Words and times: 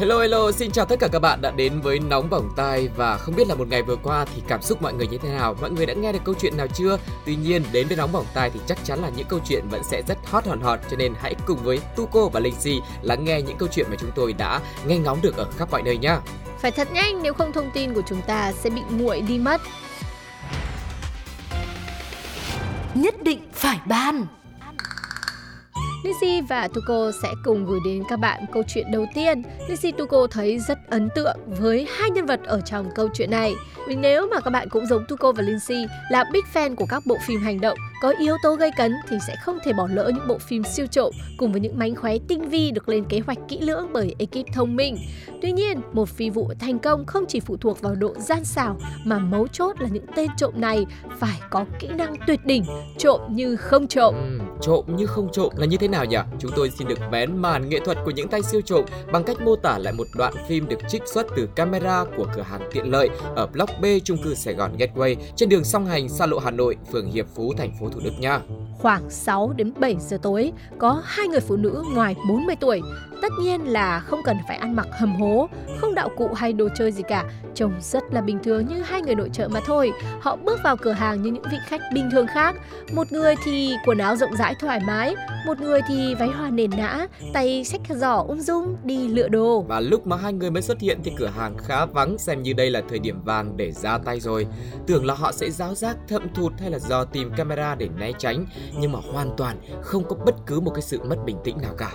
Hello 0.00 0.20
hello, 0.20 0.52
xin 0.52 0.70
chào 0.70 0.84
tất 0.84 0.98
cả 1.00 1.08
các 1.08 1.18
bạn 1.18 1.40
đã 1.42 1.50
đến 1.50 1.80
với 1.80 1.98
Nóng 1.98 2.30
Bỏng 2.30 2.48
Tai 2.56 2.88
và 2.96 3.16
không 3.16 3.34
biết 3.36 3.48
là 3.48 3.54
một 3.54 3.68
ngày 3.68 3.82
vừa 3.82 3.96
qua 3.96 4.24
thì 4.34 4.42
cảm 4.48 4.62
xúc 4.62 4.82
mọi 4.82 4.92
người 4.92 5.06
như 5.06 5.18
thế 5.18 5.28
nào, 5.28 5.56
mọi 5.60 5.70
người 5.70 5.86
đã 5.86 5.94
nghe 5.94 6.12
được 6.12 6.18
câu 6.24 6.34
chuyện 6.40 6.56
nào 6.56 6.66
chưa? 6.74 6.98
Tuy 7.26 7.36
nhiên 7.36 7.62
đến 7.72 7.88
với 7.88 7.96
Nóng 7.96 8.12
Bỏng 8.12 8.26
Tai 8.34 8.50
thì 8.50 8.60
chắc 8.66 8.78
chắn 8.84 9.02
là 9.02 9.10
những 9.16 9.26
câu 9.26 9.40
chuyện 9.48 9.68
vẫn 9.68 9.84
sẽ 9.84 10.02
rất 10.08 10.18
hot 10.26 10.46
hòn 10.46 10.60
hot 10.60 10.78
cho 10.90 10.96
nên 10.96 11.14
hãy 11.20 11.34
cùng 11.46 11.58
với 11.62 11.80
Tuko 11.96 12.28
và 12.32 12.40
Linh 12.40 12.54
Si 12.60 12.80
lắng 13.02 13.24
nghe 13.24 13.42
những 13.42 13.56
câu 13.56 13.68
chuyện 13.72 13.86
mà 13.90 13.96
chúng 14.00 14.10
tôi 14.14 14.32
đã 14.32 14.60
nghe 14.86 14.98
ngóng 14.98 15.18
được 15.22 15.36
ở 15.36 15.46
khắp 15.58 15.70
mọi 15.70 15.82
nơi 15.82 15.98
nhá. 15.98 16.20
Phải 16.60 16.70
thật 16.70 16.92
nhanh 16.92 17.22
nếu 17.22 17.34
không 17.34 17.52
thông 17.52 17.70
tin 17.74 17.94
của 17.94 18.02
chúng 18.06 18.22
ta 18.22 18.52
sẽ 18.52 18.70
bị 18.70 18.80
nguội 18.90 19.20
đi 19.20 19.38
mất. 19.38 19.60
Nhất 22.94 23.22
định 23.22 23.48
phải 23.52 23.78
ban 23.86 24.26
Lizzy 26.02 26.46
và 26.46 26.68
Tuko 26.68 27.12
sẽ 27.22 27.28
cùng 27.44 27.66
gửi 27.66 27.80
đến 27.84 28.02
các 28.08 28.18
bạn 28.18 28.44
câu 28.52 28.62
chuyện 28.68 28.86
đầu 28.92 29.06
tiên. 29.14 29.42
Lizzy 29.68 29.92
Tuko 29.92 30.26
thấy 30.30 30.58
rất 30.58 30.78
ấn 30.90 31.08
tượng 31.14 31.36
với 31.46 31.86
hai 31.98 32.10
nhân 32.10 32.26
vật 32.26 32.40
ở 32.44 32.60
trong 32.60 32.86
câu 32.94 33.08
chuyện 33.14 33.30
này. 33.30 33.54
Vì 33.88 33.96
nếu 33.96 34.26
mà 34.26 34.40
các 34.40 34.50
bạn 34.50 34.68
cũng 34.68 34.86
giống 34.86 35.04
Tuko 35.08 35.32
và 35.32 35.42
Lindsay 35.42 35.86
là 36.10 36.24
big 36.32 36.44
fan 36.54 36.76
của 36.76 36.86
các 36.88 37.06
bộ 37.06 37.16
phim 37.26 37.40
hành 37.40 37.60
động 37.60 37.78
có 38.00 38.14
yếu 38.18 38.36
tố 38.42 38.54
gây 38.54 38.70
cấn 38.76 38.94
thì 39.08 39.16
sẽ 39.26 39.36
không 39.36 39.58
thể 39.64 39.72
bỏ 39.72 39.88
lỡ 39.92 40.10
những 40.14 40.28
bộ 40.28 40.38
phim 40.38 40.64
siêu 40.64 40.86
trộm 40.86 41.14
cùng 41.38 41.52
với 41.52 41.60
những 41.60 41.78
mánh 41.78 41.94
khóe 41.94 42.18
tinh 42.28 42.48
vi 42.48 42.70
được 42.70 42.88
lên 42.88 43.04
kế 43.04 43.20
hoạch 43.26 43.38
kỹ 43.48 43.60
lưỡng 43.60 43.92
bởi 43.92 44.14
ekip 44.18 44.46
thông 44.52 44.76
minh. 44.76 44.96
Tuy 45.42 45.52
nhiên, 45.52 45.80
một 45.92 46.08
phi 46.08 46.30
vụ 46.30 46.52
thành 46.58 46.78
công 46.78 47.06
không 47.06 47.24
chỉ 47.28 47.40
phụ 47.40 47.56
thuộc 47.56 47.80
vào 47.80 47.94
độ 47.94 48.14
gian 48.18 48.44
xảo 48.44 48.76
mà 49.04 49.18
mấu 49.18 49.48
chốt 49.48 49.80
là 49.80 49.88
những 49.88 50.06
tên 50.16 50.30
trộm 50.36 50.52
này 50.56 50.86
phải 51.18 51.40
có 51.50 51.64
kỹ 51.78 51.88
năng 51.88 52.14
tuyệt 52.26 52.40
đỉnh, 52.44 52.64
trộm 52.98 53.20
như 53.30 53.56
không 53.56 53.88
trộm. 53.88 54.14
Ừ, 54.14 54.44
trộm 54.60 54.84
như 54.96 55.06
không 55.06 55.28
trộm 55.32 55.52
là 55.56 55.66
như 55.66 55.76
thế 55.76 55.88
nào 55.88 56.04
nhỉ? 56.04 56.18
Chúng 56.38 56.50
tôi 56.56 56.70
xin 56.78 56.88
được 56.88 56.98
vén 57.10 57.36
màn 57.36 57.68
nghệ 57.68 57.78
thuật 57.84 57.98
của 58.04 58.10
những 58.10 58.28
tay 58.28 58.42
siêu 58.42 58.60
trộm 58.60 58.84
bằng 59.12 59.24
cách 59.24 59.40
mô 59.40 59.56
tả 59.56 59.78
lại 59.78 59.92
một 59.92 60.06
đoạn 60.16 60.34
phim 60.48 60.68
được 60.68 60.78
trích 60.88 61.02
xuất 61.06 61.26
từ 61.36 61.48
camera 61.56 62.04
của 62.16 62.26
cửa 62.34 62.42
hàng 62.42 62.68
tiện 62.72 62.90
lợi 62.90 63.08
ở 63.36 63.46
block 63.46 63.70
B 63.80 63.84
chung 64.04 64.18
cư 64.24 64.34
Sài 64.34 64.54
Gòn 64.54 64.76
Gateway 64.76 65.16
trên 65.36 65.48
đường 65.48 65.64
song 65.64 65.86
hành 65.86 66.08
xa 66.08 66.26
lộ 66.26 66.38
Hà 66.38 66.50
Nội, 66.50 66.76
phường 66.92 67.10
Hiệp 67.10 67.26
Phú, 67.34 67.52
thành 67.56 67.72
phố 67.80 67.89
Thủ 67.92 68.00
Đức 68.04 68.12
nha. 68.18 68.40
Khoảng 68.78 69.10
6 69.10 69.52
đến 69.56 69.72
7 69.78 69.96
giờ 70.00 70.18
tối, 70.22 70.52
có 70.78 71.02
hai 71.04 71.28
người 71.28 71.40
phụ 71.40 71.56
nữ 71.56 71.84
ngoài 71.94 72.16
40 72.28 72.56
tuổi. 72.60 72.82
Tất 73.22 73.32
nhiên 73.40 73.60
là 73.60 74.00
không 74.00 74.20
cần 74.24 74.36
phải 74.48 74.56
ăn 74.56 74.76
mặc 74.76 74.86
hầm 75.00 75.16
hố, 75.16 75.48
không 75.78 75.94
đạo 75.94 76.08
cụ 76.16 76.28
hay 76.34 76.52
đồ 76.52 76.68
chơi 76.76 76.92
gì 76.92 77.02
cả. 77.08 77.24
Trông 77.54 77.72
rất 77.80 78.02
là 78.10 78.20
bình 78.20 78.38
thường 78.44 78.66
như 78.66 78.82
hai 78.82 79.02
người 79.02 79.14
nội 79.14 79.30
trợ 79.32 79.48
mà 79.48 79.60
thôi. 79.66 79.92
Họ 80.20 80.36
bước 80.36 80.60
vào 80.64 80.76
cửa 80.76 80.92
hàng 80.92 81.22
như 81.22 81.30
những 81.30 81.42
vị 81.50 81.56
khách 81.66 81.80
bình 81.94 82.08
thường 82.12 82.26
khác. 82.26 82.56
Một 82.92 83.12
người 83.12 83.34
thì 83.44 83.74
quần 83.86 83.98
áo 83.98 84.16
rộng 84.16 84.36
rãi 84.36 84.54
thoải 84.60 84.80
mái, 84.86 85.14
một 85.46 85.60
người 85.60 85.80
thì 85.88 86.14
váy 86.14 86.28
hoa 86.28 86.50
nền 86.50 86.70
nã, 86.76 87.06
tay 87.32 87.64
xách 87.64 87.80
giỏ 87.88 88.24
ung 88.28 88.40
dung 88.40 88.76
đi 88.84 89.08
lựa 89.08 89.28
đồ. 89.28 89.64
Và 89.68 89.80
lúc 89.80 90.06
mà 90.06 90.16
hai 90.16 90.32
người 90.32 90.50
mới 90.50 90.62
xuất 90.62 90.80
hiện 90.80 90.98
thì 91.04 91.12
cửa 91.16 91.30
hàng 91.38 91.56
khá 91.58 91.86
vắng 91.86 92.18
xem 92.18 92.42
như 92.42 92.52
đây 92.52 92.70
là 92.70 92.82
thời 92.88 92.98
điểm 92.98 93.22
vàng 93.24 93.56
để 93.56 93.72
ra 93.72 93.98
tay 93.98 94.20
rồi. 94.20 94.46
Tưởng 94.86 95.06
là 95.06 95.14
họ 95.14 95.32
sẽ 95.32 95.50
giáo 95.50 95.74
giác 95.74 95.96
thậm 96.08 96.26
thụt 96.34 96.52
hay 96.60 96.70
là 96.70 96.78
dò 96.78 97.04
tìm 97.04 97.30
camera 97.36 97.74
để 97.80 97.88
né 97.98 98.12
tránh 98.18 98.46
nhưng 98.78 98.92
mà 98.92 98.98
hoàn 99.12 99.30
toàn 99.36 99.60
không 99.82 100.04
có 100.08 100.16
bất 100.26 100.34
cứ 100.46 100.60
một 100.60 100.70
cái 100.74 100.82
sự 100.82 101.00
mất 101.02 101.16
bình 101.24 101.36
tĩnh 101.44 101.56
nào 101.62 101.74
cả. 101.78 101.92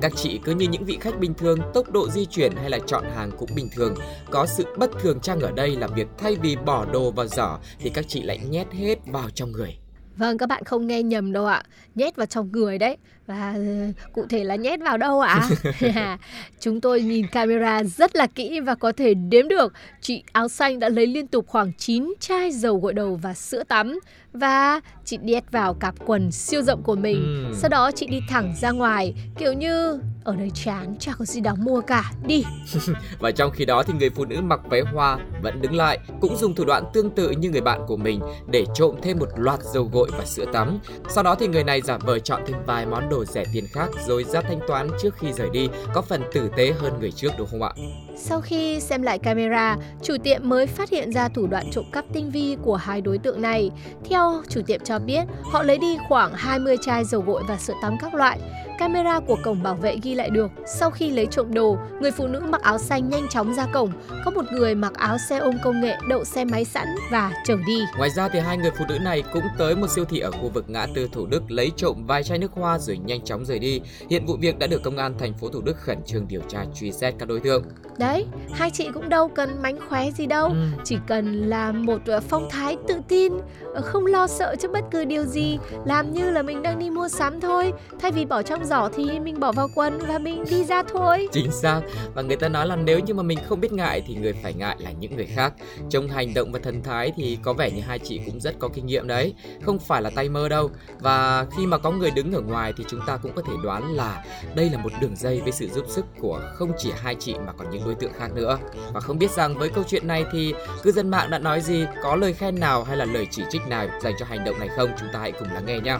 Các 0.00 0.12
chị 0.16 0.40
cứ 0.44 0.54
như 0.54 0.68
những 0.68 0.84
vị 0.84 0.98
khách 1.00 1.18
bình 1.20 1.34
thường, 1.34 1.58
tốc 1.74 1.92
độ 1.92 2.08
di 2.08 2.26
chuyển 2.26 2.52
hay 2.56 2.70
là 2.70 2.78
chọn 2.86 3.04
hàng 3.14 3.30
cũng 3.38 3.50
bình 3.54 3.68
thường. 3.74 3.94
Có 4.30 4.46
sự 4.46 4.64
bất 4.78 4.90
thường 5.00 5.20
chăng 5.20 5.40
ở 5.40 5.52
đây 5.52 5.76
là 5.76 5.86
việc 5.86 6.06
thay 6.18 6.36
vì 6.36 6.56
bỏ 6.56 6.84
đồ 6.92 7.10
vào 7.10 7.26
giỏ 7.26 7.58
thì 7.78 7.90
các 7.90 8.04
chị 8.08 8.22
lại 8.22 8.38
nhét 8.50 8.72
hết 8.72 8.98
vào 9.06 9.30
trong 9.30 9.52
người. 9.52 9.78
Vâng, 10.16 10.38
các 10.38 10.48
bạn 10.48 10.64
không 10.64 10.86
nghe 10.86 11.02
nhầm 11.02 11.32
đâu 11.32 11.46
ạ. 11.46 11.62
Nhét 11.94 12.16
vào 12.16 12.26
trong 12.26 12.52
người 12.52 12.78
đấy. 12.78 12.96
Và 13.26 13.52
ừ, 13.56 13.92
cụ 14.12 14.26
thể 14.28 14.44
là 14.44 14.56
nhét 14.56 14.80
vào 14.80 14.98
đâu 14.98 15.20
ạ? 15.20 15.48
Chúng 16.60 16.80
tôi 16.80 17.02
nhìn 17.02 17.26
camera 17.26 17.82
rất 17.82 18.16
là 18.16 18.26
kỹ 18.26 18.60
và 18.60 18.74
có 18.74 18.92
thể 18.92 19.14
đếm 19.14 19.48
được. 19.48 19.72
Chị 20.00 20.22
áo 20.32 20.48
xanh 20.48 20.78
đã 20.78 20.88
lấy 20.88 21.06
liên 21.06 21.26
tục 21.26 21.46
khoảng 21.48 21.72
9 21.78 22.14
chai 22.20 22.52
dầu 22.52 22.78
gội 22.78 22.94
đầu 22.94 23.18
và 23.22 23.34
sữa 23.34 23.62
tắm. 23.68 23.98
Và 24.32 24.80
chị 25.04 25.18
nhét 25.22 25.52
vào 25.52 25.74
cặp 25.74 25.94
quần 26.06 26.32
siêu 26.32 26.62
rộng 26.62 26.82
của 26.82 26.96
mình. 26.96 27.44
Ừm. 27.46 27.54
Sau 27.54 27.68
đó 27.68 27.90
chị 27.90 28.06
đi 28.06 28.20
thẳng 28.28 28.54
ra 28.60 28.70
ngoài. 28.70 29.14
Kiểu 29.38 29.52
như 29.52 30.00
ở 30.26 30.36
đây 30.36 30.50
chán, 30.54 30.94
chả 30.98 31.12
có 31.18 31.24
gì 31.24 31.40
đáng 31.40 31.64
mua 31.64 31.80
cả. 31.80 32.12
Đi. 32.26 32.44
Và 33.20 33.30
trong 33.30 33.50
khi 33.50 33.64
đó 33.64 33.82
thì 33.82 33.92
người 33.98 34.10
phụ 34.10 34.24
nữ 34.24 34.40
mặc 34.40 34.60
váy 34.70 34.80
hoa 34.80 35.18
vẫn 35.42 35.62
đứng 35.62 35.74
lại, 35.74 35.98
cũng 36.20 36.36
dùng 36.36 36.54
thủ 36.54 36.64
đoạn 36.64 36.84
tương 36.92 37.10
tự 37.10 37.30
như 37.30 37.50
người 37.50 37.60
bạn 37.60 37.80
của 37.86 37.96
mình 37.96 38.20
để 38.50 38.64
trộm 38.74 38.96
thêm 39.02 39.18
một 39.18 39.28
loạt 39.36 39.60
dầu 39.74 39.90
gội 39.92 40.10
và 40.18 40.24
sữa 40.24 40.44
tắm. 40.52 40.78
Sau 41.08 41.24
đó 41.24 41.34
thì 41.34 41.48
người 41.48 41.64
này 41.64 41.80
giả 41.80 41.98
vờ 41.98 42.18
chọn 42.18 42.42
thêm 42.46 42.56
vài 42.66 42.86
món 42.86 43.08
đồ 43.08 43.24
rẻ 43.24 43.44
tiền 43.52 43.66
khác 43.72 43.88
rồi 44.06 44.24
ra 44.24 44.40
thanh 44.40 44.60
toán 44.68 44.88
trước 45.02 45.14
khi 45.18 45.32
rời 45.32 45.48
đi, 45.52 45.68
có 45.94 46.02
phần 46.02 46.22
tử 46.32 46.50
tế 46.56 46.72
hơn 46.78 46.92
người 47.00 47.12
trước 47.12 47.32
đúng 47.38 47.48
không 47.50 47.62
ạ? 47.62 47.70
Sau 48.16 48.40
khi 48.40 48.80
xem 48.80 49.02
lại 49.02 49.18
camera, 49.18 49.76
chủ 50.02 50.16
tiệm 50.24 50.48
mới 50.48 50.66
phát 50.66 50.90
hiện 50.90 51.12
ra 51.12 51.28
thủ 51.28 51.46
đoạn 51.46 51.70
trộm 51.70 51.84
cắp 51.92 52.04
tinh 52.12 52.30
vi 52.30 52.56
của 52.62 52.76
hai 52.76 53.00
đối 53.00 53.18
tượng 53.18 53.42
này. 53.42 53.70
Theo 54.10 54.42
chủ 54.48 54.60
tiệm 54.66 54.80
cho 54.84 54.98
biết, 54.98 55.24
họ 55.52 55.62
lấy 55.62 55.78
đi 55.78 55.96
khoảng 56.08 56.32
20 56.34 56.76
chai 56.82 57.04
dầu 57.04 57.20
gội 57.20 57.42
và 57.48 57.56
sữa 57.56 57.74
tắm 57.82 57.96
các 58.00 58.14
loại. 58.14 58.38
Camera 58.78 59.20
của 59.20 59.36
cổng 59.44 59.62
bảo 59.62 59.74
vệ 59.74 59.96
ghi 60.02 60.14
lại 60.14 60.30
được, 60.30 60.50
sau 60.66 60.90
khi 60.90 61.10
lấy 61.10 61.26
trộm 61.26 61.54
đồ, 61.54 61.78
người 62.00 62.10
phụ 62.10 62.26
nữ 62.26 62.40
mặc 62.48 62.62
áo 62.62 62.78
xanh 62.78 63.08
nhanh 63.10 63.28
chóng 63.28 63.54
ra 63.54 63.66
cổng. 63.72 63.90
Có 64.24 64.30
một 64.30 64.42
người 64.52 64.74
mặc 64.74 64.94
áo 64.94 65.16
xe 65.28 65.38
ôm 65.38 65.54
công 65.64 65.80
nghệ 65.80 65.96
đậu 66.08 66.24
xe 66.24 66.44
máy 66.44 66.64
sẵn 66.64 66.86
và 67.12 67.32
chở 67.44 67.56
đi. 67.66 67.80
Ngoài 67.98 68.10
ra 68.10 68.28
thì 68.28 68.38
hai 68.38 68.56
người 68.56 68.70
phụ 68.78 68.84
nữ 68.88 68.98
này 68.98 69.22
cũng 69.32 69.42
tới 69.58 69.76
một 69.76 69.90
siêu 69.90 70.04
thị 70.04 70.18
ở 70.18 70.30
khu 70.30 70.48
vực 70.54 70.64
ngã 70.70 70.86
tư 70.94 71.08
Thủ 71.12 71.26
Đức 71.26 71.42
lấy 71.50 71.72
trộm 71.76 72.06
vài 72.06 72.22
chai 72.24 72.38
nước 72.38 72.52
hoa 72.52 72.78
rồi 72.78 72.98
nhanh 72.98 73.24
chóng 73.24 73.44
rời 73.44 73.58
đi. 73.58 73.80
Hiện 74.10 74.26
vụ 74.26 74.36
việc 74.40 74.58
đã 74.58 74.66
được 74.66 74.82
công 74.82 74.96
an 74.96 75.14
thành 75.18 75.34
phố 75.34 75.48
Thủ 75.48 75.60
Đức 75.60 75.76
khẩn 75.76 76.02
trương 76.06 76.28
điều 76.28 76.40
tra 76.48 76.64
truy 76.74 76.92
xét 76.92 77.14
các 77.18 77.28
đối 77.28 77.40
tượng. 77.40 77.62
Đấy, 77.98 78.26
hai 78.52 78.70
chị 78.70 78.88
cũng 78.94 79.08
đâu 79.08 79.28
cần 79.28 79.62
mánh 79.62 79.78
khóe 79.88 80.10
gì 80.10 80.26
đâu, 80.26 80.48
Ừ. 80.48 80.54
chỉ 80.84 80.96
cần 81.06 81.48
là 81.48 81.72
một 81.72 82.00
ờ, 82.06 82.20
phong 82.20 82.48
thái 82.50 82.76
tự 82.88 82.94
tin, 83.08 83.32
ờ, 83.74 83.80
không 83.82 84.06
lo 84.06 84.26
sợ 84.26 84.56
trước 84.60 84.72
bất 84.72 84.84
cứ 84.90 85.04
điều 85.04 85.24
gì, 85.24 85.58
làm 85.84 86.12
như 86.12 86.30
là 86.30 86.42
mình 86.42 86.62
đang 86.62 86.78
đi 86.78 86.90
mua 86.90 87.08
sắm 87.08 87.40
thôi. 87.40 87.72
Thay 88.00 88.10
vì 88.10 88.24
bỏ 88.24 88.42
trong 88.42 88.64
giỏ 88.66 88.88
thì 88.94 89.20
mình 89.20 89.40
bỏ 89.40 89.52
vào 89.52 89.68
quần 89.74 89.98
và 89.98 90.18
mình 90.18 90.44
đi 90.50 90.64
ra 90.64 90.82
thôi. 90.82 91.28
Chính 91.32 91.52
xác. 91.52 91.80
Và 92.14 92.22
người 92.22 92.36
ta 92.36 92.48
nói 92.48 92.66
là 92.66 92.76
nếu 92.76 92.98
như 92.98 93.14
mà 93.14 93.22
mình 93.22 93.38
không 93.48 93.60
biết 93.60 93.72
ngại 93.72 94.02
thì 94.06 94.14
người 94.14 94.32
phải 94.32 94.54
ngại 94.54 94.76
là 94.78 94.90
những 94.90 95.16
người 95.16 95.26
khác. 95.26 95.52
Trong 95.90 96.08
hành 96.08 96.34
động 96.34 96.52
và 96.52 96.58
thần 96.62 96.82
thái 96.82 97.12
thì 97.16 97.38
có 97.42 97.52
vẻ 97.52 97.70
như 97.70 97.80
hai 97.80 97.98
chị 97.98 98.20
cũng 98.26 98.40
rất 98.40 98.58
có 98.58 98.68
kinh 98.68 98.86
nghiệm 98.86 99.06
đấy. 99.06 99.34
Không 99.62 99.78
phải 99.78 100.02
là 100.02 100.10
tay 100.10 100.28
mơ 100.28 100.48
đâu. 100.48 100.70
Và 101.00 101.46
khi 101.56 101.66
mà 101.66 101.78
có 101.78 101.90
người 101.90 102.10
đứng 102.10 102.32
ở 102.32 102.40
ngoài 102.40 102.72
thì 102.76 102.84
chúng 102.88 103.00
ta 103.06 103.16
cũng 103.16 103.32
có 103.36 103.42
thể 103.42 103.52
đoán 103.62 103.92
là 103.92 104.24
Đây 104.54 104.70
là 104.70 104.78
một 104.78 104.92
đường 105.00 105.16
dây 105.16 105.40
với 105.40 105.52
sự 105.52 105.68
giúp 105.68 105.84
sức 105.88 106.04
của 106.20 106.40
không 106.54 106.72
chỉ 106.78 106.92
hai 106.96 107.14
chị 107.14 107.34
mà 107.46 107.52
còn 107.52 107.70
những 107.70 107.84
đối 107.84 107.94
tượng 107.94 108.12
khác 108.18 108.28
nữa. 108.34 108.58
Và 108.92 109.00
không 109.00 109.18
biết 109.18 109.30
rằng 109.30 109.58
với 109.58 109.68
câu 109.68 109.84
chuyện 109.88 110.06
này 110.06 110.24
thì 110.32 110.54
cư 110.82 110.92
dân 110.92 111.10
mạng 111.10 111.30
đã 111.30 111.38
nói 111.38 111.60
gì, 111.60 111.86
Có 112.02 112.16
lời 112.16 112.32
khen 112.32 112.60
nào 112.60 112.84
hay 112.84 112.96
là 112.96 113.04
lời 113.04 113.26
chỉ 113.30 113.42
trích 113.50 113.68
nào 113.68 113.86
dành 114.02 114.14
cho 114.18 114.26
hành 114.26 114.44
động 114.44 114.58
này 114.58 114.68
không? 114.76 114.90
Chúng 115.00 115.08
ta 115.12 115.18
hãy 115.18 115.32
cùng 115.32 115.48
lắng 115.52 115.66
nghe 115.66 115.80
nhé 115.80 115.98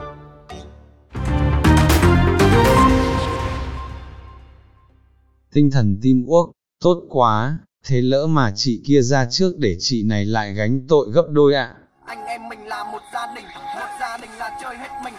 tinh 5.56 5.70
thần 5.70 5.98
teamwork, 6.02 6.52
tốt 6.80 7.02
quá, 7.08 7.58
thế 7.86 8.00
lỡ 8.00 8.26
mà 8.26 8.52
chị 8.54 8.82
kia 8.86 9.02
ra 9.02 9.26
trước 9.30 9.58
để 9.58 9.76
chị 9.78 10.02
này 10.02 10.24
lại 10.24 10.54
gánh 10.54 10.86
tội 10.88 11.06
gấp 11.12 11.24
đôi 11.30 11.54
ạ. 11.54 11.74
anh 12.06 12.24
em 12.26 12.48
mình 12.48 12.66
là 12.66 12.84
một 12.92 12.98
gia 13.14 13.34
đình 13.34 13.44
một 13.74 13.86
gia 14.00 14.18
đình 14.18 14.30
là 14.38 14.58
chơi 14.62 14.76
hết 14.76 14.88
mình 15.04 15.14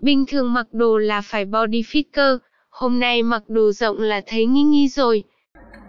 Bình 0.00 0.24
thường 0.28 0.52
mặc 0.52 0.66
đồ 0.72 0.98
là 0.98 1.20
phải 1.20 1.44
body 1.44 1.82
fit 1.82 2.02
cơ, 2.12 2.38
hôm 2.70 3.00
nay 3.00 3.22
mặc 3.22 3.42
đồ 3.48 3.72
rộng 3.72 4.00
là 4.00 4.20
thấy 4.26 4.46
nghi 4.46 4.62
nghi 4.62 4.88
rồi. 4.88 5.24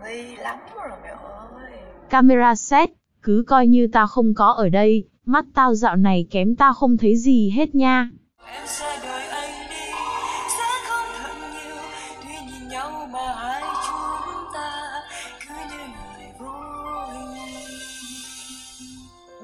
nghi 0.05 0.35
lắm 0.35 0.57
rồi 0.75 0.89
mẹ 1.03 1.09
ơi 1.09 1.79
Camera 2.09 2.55
set, 2.55 2.89
cứ 3.21 3.43
coi 3.47 3.67
như 3.67 3.87
tao 3.93 4.07
không 4.07 4.33
có 4.33 4.47
ở 4.47 4.69
đây, 4.69 5.03
mắt 5.25 5.45
tao 5.53 5.75
dạo 5.75 5.95
này 5.95 6.27
kém 6.31 6.55
tao 6.55 6.73
không 6.73 6.97
thấy 6.97 7.15
gì 7.15 7.49
hết 7.49 7.75
nha. 7.75 8.09
em 8.45 8.63
sẽ 8.67 8.86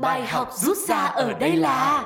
Bài 0.04 0.26
học 0.26 0.50
rút 0.54 0.78
ra 0.78 0.98
ở 0.98 1.34
đây 1.34 1.56
là 1.56 2.06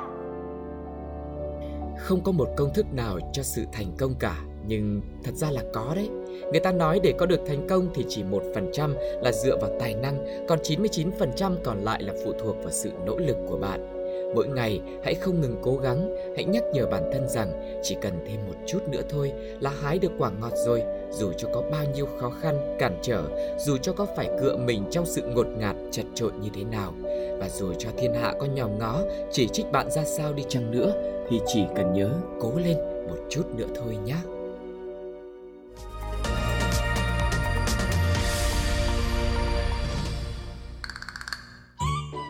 Không 1.98 2.22
có 2.24 2.32
một 2.32 2.48
công 2.58 2.74
thức 2.74 2.86
nào 2.94 3.20
cho 3.34 3.44
sự 3.44 3.66
thành 3.72 3.92
công 3.98 4.16
cả 4.20 4.36
Nhưng 4.68 5.02
thật 5.24 5.32
ra 5.36 5.52
là 5.52 5.62
có 5.74 5.94
đấy 5.96 6.10
Người 6.52 6.60
ta 6.60 6.72
nói 6.72 7.00
để 7.04 7.14
có 7.18 7.26
được 7.26 7.40
thành 7.48 7.68
công 7.70 7.90
thì 7.96 8.06
chỉ 8.10 8.24
1% 8.24 8.94
là 9.22 9.32
dựa 9.32 9.58
vào 9.62 9.70
tài 9.80 9.94
năng 9.94 10.46
Còn 10.48 10.60
99% 10.60 11.56
còn 11.64 11.84
lại 11.84 12.04
là 12.04 12.14
phụ 12.26 12.34
thuộc 12.40 12.56
vào 12.64 12.72
sự 12.72 12.92
nỗ 13.06 13.18
lực 13.18 13.38
của 13.50 13.58
bạn 13.58 13.98
Mỗi 14.36 14.48
ngày 14.48 14.82
hãy 15.04 15.16
không 15.16 15.42
ngừng 15.42 15.56
cố 15.62 15.78
gắng, 15.78 16.16
hãy 16.36 16.46
nhắc 16.46 16.64
nhở 16.74 16.86
bản 16.86 17.10
thân 17.14 17.28
rằng 17.28 17.80
chỉ 17.84 17.98
cần 18.02 18.14
thêm 18.28 18.48
một 18.48 18.56
chút 18.68 18.80
nữa 18.92 19.02
thôi 19.10 19.32
là 19.60 19.72
hái 19.82 20.00
được 20.00 20.12
quả 20.18 20.32
ngọt 20.42 20.54
rồi, 20.66 20.84
dù 21.12 21.32
cho 21.38 21.48
có 21.54 21.64
bao 21.72 21.86
nhiêu 21.96 22.08
khó 22.20 22.30
khăn, 22.30 22.76
cản 22.80 23.00
trở, 23.02 23.24
dù 23.60 23.78
cho 23.78 23.94
có 23.94 24.06
phải 24.16 24.30
cựa 24.42 24.58
mình 24.58 24.84
trong 24.92 25.06
sự 25.06 25.22
ngột 25.22 25.48
ngạt, 25.58 25.76
chật 25.92 26.06
trội 26.16 26.32
như 26.42 26.50
thế 26.54 26.64
nào. 26.64 26.94
Và 27.40 27.50
dù 27.50 27.74
cho 27.80 27.90
thiên 27.98 28.14
hạ 28.14 28.34
có 28.40 28.46
nhòm 28.46 28.80
ngó, 28.80 29.02
chỉ 29.32 29.48
trích 29.48 29.72
bạn 29.72 29.92
ra 29.92 30.04
sao 30.04 30.34
đi 30.34 30.44
chăng 30.50 30.72
nữa, 30.72 30.94
thì 31.30 31.42
chỉ 31.48 31.64
cần 31.76 31.94
nhớ 31.94 32.10
cố 32.40 32.52
lên 32.66 32.78
một 33.08 33.18
chút 33.30 33.44
nữa 33.56 33.68
thôi 33.76 33.98
nhé. 34.06 34.16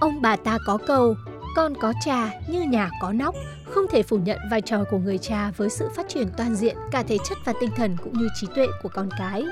Ông 0.02 0.22
bà 0.22 0.36
ta 0.36 0.58
có 0.66 0.78
câu, 0.88 1.16
con 1.56 1.74
có 1.82 1.94
cha 2.06 2.32
như 2.50 2.62
nhà 2.62 2.90
có 3.02 3.14
nóc, 3.14 3.36
không 3.66 3.86
thể 3.92 4.04
phủ 4.04 4.18
nhận 4.18 4.40
vai 4.52 4.62
trò 4.62 4.84
của 4.92 4.98
người 4.98 5.18
cha 5.18 5.52
với 5.58 5.70
sự 5.70 5.90
phát 5.96 6.10
triển 6.10 6.28
toàn 6.38 6.56
diện 6.56 6.78
cả 6.92 7.04
thể 7.04 7.18
chất 7.30 7.38
và 7.46 7.54
tinh 7.62 7.70
thần 7.76 7.98
cũng 8.04 8.14
như 8.14 8.28
trí 8.42 8.48
tuệ 8.56 8.68
của 8.84 8.90
con 8.90 9.10
cái. 9.20 9.46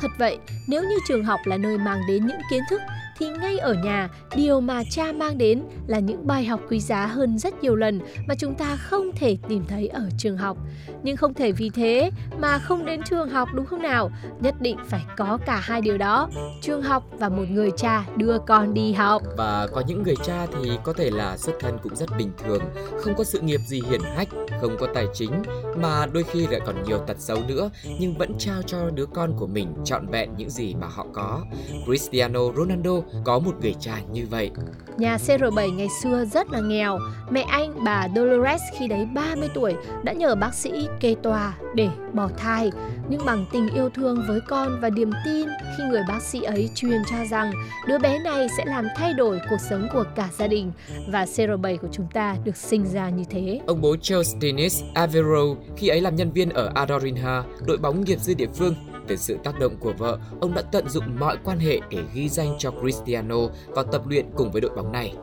Thật 0.00 0.08
vậy, 0.18 0.38
nếu 0.68 0.82
như 0.82 0.96
trường 1.08 1.24
học 1.24 1.40
là 1.44 1.56
nơi 1.56 1.78
mang 1.78 2.00
đến 2.08 2.26
những 2.26 2.40
kiến 2.50 2.62
thức 2.70 2.80
thì 3.20 3.28
ngay 3.40 3.58
ở 3.58 3.74
nhà, 3.74 4.08
điều 4.36 4.60
mà 4.60 4.82
cha 4.90 5.12
mang 5.12 5.38
đến 5.38 5.62
là 5.86 5.98
những 5.98 6.26
bài 6.26 6.44
học 6.44 6.60
quý 6.70 6.80
giá 6.80 7.06
hơn 7.06 7.38
rất 7.38 7.62
nhiều 7.62 7.76
lần 7.76 8.00
mà 8.28 8.34
chúng 8.34 8.54
ta 8.54 8.76
không 8.76 9.10
thể 9.16 9.36
tìm 9.48 9.64
thấy 9.68 9.88
ở 9.88 10.08
trường 10.18 10.36
học. 10.36 10.56
Nhưng 11.02 11.16
không 11.16 11.34
thể 11.34 11.52
vì 11.52 11.70
thế 11.70 12.10
mà 12.38 12.58
không 12.58 12.84
đến 12.84 13.02
trường 13.02 13.28
học 13.28 13.48
đúng 13.54 13.66
không 13.66 13.82
nào? 13.82 14.10
Nhất 14.40 14.54
định 14.60 14.76
phải 14.88 15.04
có 15.16 15.38
cả 15.46 15.56
hai 15.56 15.80
điều 15.80 15.98
đó, 15.98 16.28
trường 16.62 16.82
học 16.82 17.04
và 17.18 17.28
một 17.28 17.44
người 17.50 17.70
cha 17.76 18.04
đưa 18.16 18.38
con 18.38 18.74
đi 18.74 18.92
học. 18.92 19.22
Và 19.36 19.68
có 19.72 19.82
những 19.86 20.02
người 20.02 20.16
cha 20.24 20.46
thì 20.46 20.70
có 20.84 20.92
thể 20.92 21.10
là 21.10 21.36
xuất 21.36 21.52
thân 21.60 21.78
cũng 21.82 21.96
rất 21.96 22.08
bình 22.18 22.30
thường, 22.44 22.62
không 22.98 23.14
có 23.14 23.24
sự 23.24 23.40
nghiệp 23.40 23.60
gì 23.66 23.82
hiển 23.90 24.00
hách, 24.16 24.28
không 24.60 24.76
có 24.80 24.86
tài 24.94 25.06
chính 25.14 25.42
mà 25.76 26.06
đôi 26.06 26.22
khi 26.22 26.46
lại 26.46 26.60
còn 26.66 26.82
nhiều 26.82 26.98
tật 26.98 27.16
xấu 27.20 27.38
nữa 27.48 27.70
nhưng 27.98 28.14
vẫn 28.14 28.32
trao 28.38 28.62
cho 28.62 28.90
đứa 28.94 29.06
con 29.06 29.32
của 29.38 29.46
mình 29.46 29.74
trọn 29.84 30.06
vẹn 30.06 30.30
những 30.36 30.50
gì 30.50 30.74
mà 30.74 30.86
họ 30.86 31.06
có. 31.12 31.44
Cristiano 31.86 32.40
Ronaldo 32.56 32.92
có 33.24 33.38
một 33.38 33.52
người 33.60 33.74
cha 33.80 33.98
như 34.12 34.26
vậy. 34.30 34.50
Nhà 34.96 35.16
CR7 35.16 35.74
ngày 35.74 35.88
xưa 36.02 36.24
rất 36.24 36.50
là 36.50 36.60
nghèo. 36.60 36.98
Mẹ 37.30 37.42
anh, 37.42 37.84
bà 37.84 38.08
Dolores 38.16 38.62
khi 38.78 38.88
đấy 38.88 39.06
30 39.14 39.48
tuổi 39.54 39.74
đã 40.02 40.12
nhờ 40.12 40.34
bác 40.34 40.54
sĩ 40.54 40.70
kê 41.00 41.14
tòa 41.22 41.54
để 41.74 41.88
bỏ 42.12 42.28
thai. 42.36 42.70
Nhưng 43.08 43.24
bằng 43.24 43.46
tình 43.52 43.68
yêu 43.74 43.88
thương 43.88 44.24
với 44.28 44.40
con 44.48 44.78
và 44.80 44.90
niềm 44.90 45.10
tin 45.24 45.48
khi 45.76 45.84
người 45.84 46.02
bác 46.08 46.22
sĩ 46.22 46.42
ấy 46.42 46.70
truyền 46.74 47.02
cho 47.10 47.16
rằng 47.30 47.52
đứa 47.88 47.98
bé 47.98 48.18
này 48.18 48.46
sẽ 48.56 48.64
làm 48.64 48.86
thay 48.96 49.14
đổi 49.14 49.40
cuộc 49.50 49.60
sống 49.70 49.88
của 49.92 50.04
cả 50.16 50.28
gia 50.38 50.46
đình 50.46 50.72
và 51.08 51.24
CR7 51.24 51.76
của 51.76 51.88
chúng 51.92 52.06
ta 52.12 52.36
được 52.44 52.56
sinh 52.56 52.86
ra 52.86 53.10
như 53.10 53.24
thế. 53.30 53.60
Ông 53.66 53.80
bố 53.80 53.96
Charles 54.02 54.36
Dennis 54.40 54.82
Avero 54.94 55.54
khi 55.76 55.88
ấy 55.88 56.00
làm 56.00 56.16
nhân 56.16 56.32
viên 56.32 56.50
ở 56.50 56.72
Adorinha, 56.74 57.42
đội 57.66 57.76
bóng 57.76 58.04
nghiệp 58.04 58.18
dư 58.20 58.34
địa 58.34 58.48
phương 58.54 58.74
từ 59.10 59.16
sự 59.16 59.36
tác 59.44 59.58
động 59.60 59.76
của 59.80 59.92
vợ, 59.98 60.18
ông 60.40 60.54
đã 60.54 60.62
tận 60.62 60.88
dụng 60.88 61.04
mọi 61.18 61.36
quan 61.44 61.58
hệ 61.58 61.80
để 61.90 61.98
ghi 62.14 62.28
danh 62.28 62.54
cho 62.58 62.70
Cristiano 62.70 63.36
vào 63.68 63.84
tập 63.84 64.02
luyện 64.06 64.26
cùng 64.36 64.50
với 64.50 64.60
đội 64.60 64.70
bóng 64.76 64.92
này. 64.92 65.14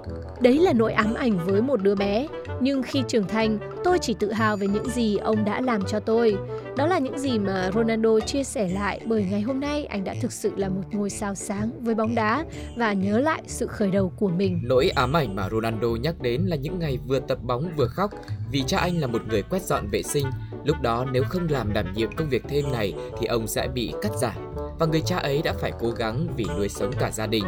Đấy 0.42 0.58
là 0.58 0.74
nỗi 0.74 0.94
ám 0.94 1.14
ảnh 1.14 1.40
với 1.46 1.62
một 1.62 1.82
đứa 1.82 1.96
bé, 1.96 2.28
nhưng 2.60 2.84
khi 2.84 3.04
trưởng 3.08 3.28
thành, 3.28 3.60
tôi 3.84 3.98
chỉ 4.02 4.16
tự 4.20 4.32
hào 4.32 4.58
về 4.58 4.68
những 4.68 4.90
gì 4.90 5.18
ông 5.18 5.46
đã 5.46 5.62
làm 5.62 5.86
cho 5.86 6.00
tôi. 6.00 6.38
Đó 6.78 6.88
là 6.88 7.00
những 7.00 7.20
gì 7.20 7.40
mà 7.40 7.72
Ronaldo 7.74 8.20
chia 8.20 8.44
sẻ 8.44 8.70
lại 8.70 9.02
bởi 9.06 9.26
ngày 9.32 9.42
hôm 9.42 9.60
nay 9.60 9.86
anh 9.86 10.04
đã 10.04 10.16
thực 10.22 10.32
sự 10.32 10.52
là 10.56 10.70
một 10.70 10.84
ngôi 10.92 11.10
sao 11.10 11.36
sáng 11.36 11.72
với 11.82 11.96
bóng 11.96 12.16
đá 12.16 12.46
và 12.78 12.94
nhớ 12.94 13.20
lại 13.20 13.42
sự 13.48 13.68
khởi 13.68 13.92
đầu 13.92 14.12
của 14.20 14.30
mình. 14.30 14.60
Nỗi 14.64 14.90
ám 14.90 15.14
ảnh 15.14 15.36
mà 15.36 15.50
Ronaldo 15.50 15.88
nhắc 15.88 16.22
đến 16.22 16.42
là 16.42 16.56
những 16.56 16.80
ngày 16.80 17.00
vừa 17.08 17.20
tập 17.20 17.38
bóng 17.44 17.72
vừa 17.78 17.88
khóc 17.88 18.12
vì 18.52 18.64
cha 18.68 18.78
anh 18.78 19.02
là 19.02 19.08
một 19.08 19.22
người 19.28 19.42
quét 19.42 19.62
dọn 19.62 19.88
vệ 19.92 20.04
sinh. 20.04 20.26
Lúc 20.68 20.82
đó 20.82 21.06
nếu 21.12 21.24
không 21.30 21.48
làm 21.50 21.74
đảm 21.74 21.94
nhiệm 21.94 22.16
công 22.16 22.30
việc 22.30 22.44
thêm 22.50 22.72
này 22.72 22.94
thì 23.20 23.28
ông 23.28 23.48
sẽ 23.48 23.68
bị 23.68 23.94
cắt 24.02 24.12
giảm 24.18 24.36
và 24.80 24.86
người 24.86 25.02
cha 25.02 25.18
ấy 25.18 25.42
đã 25.42 25.54
phải 25.54 25.72
cố 25.80 25.90
gắng 25.90 26.28
vì 26.38 26.46
nuôi 26.58 26.70
sống 26.70 26.92
cả 27.00 27.12
gia 27.12 27.28
đình. 27.28 27.44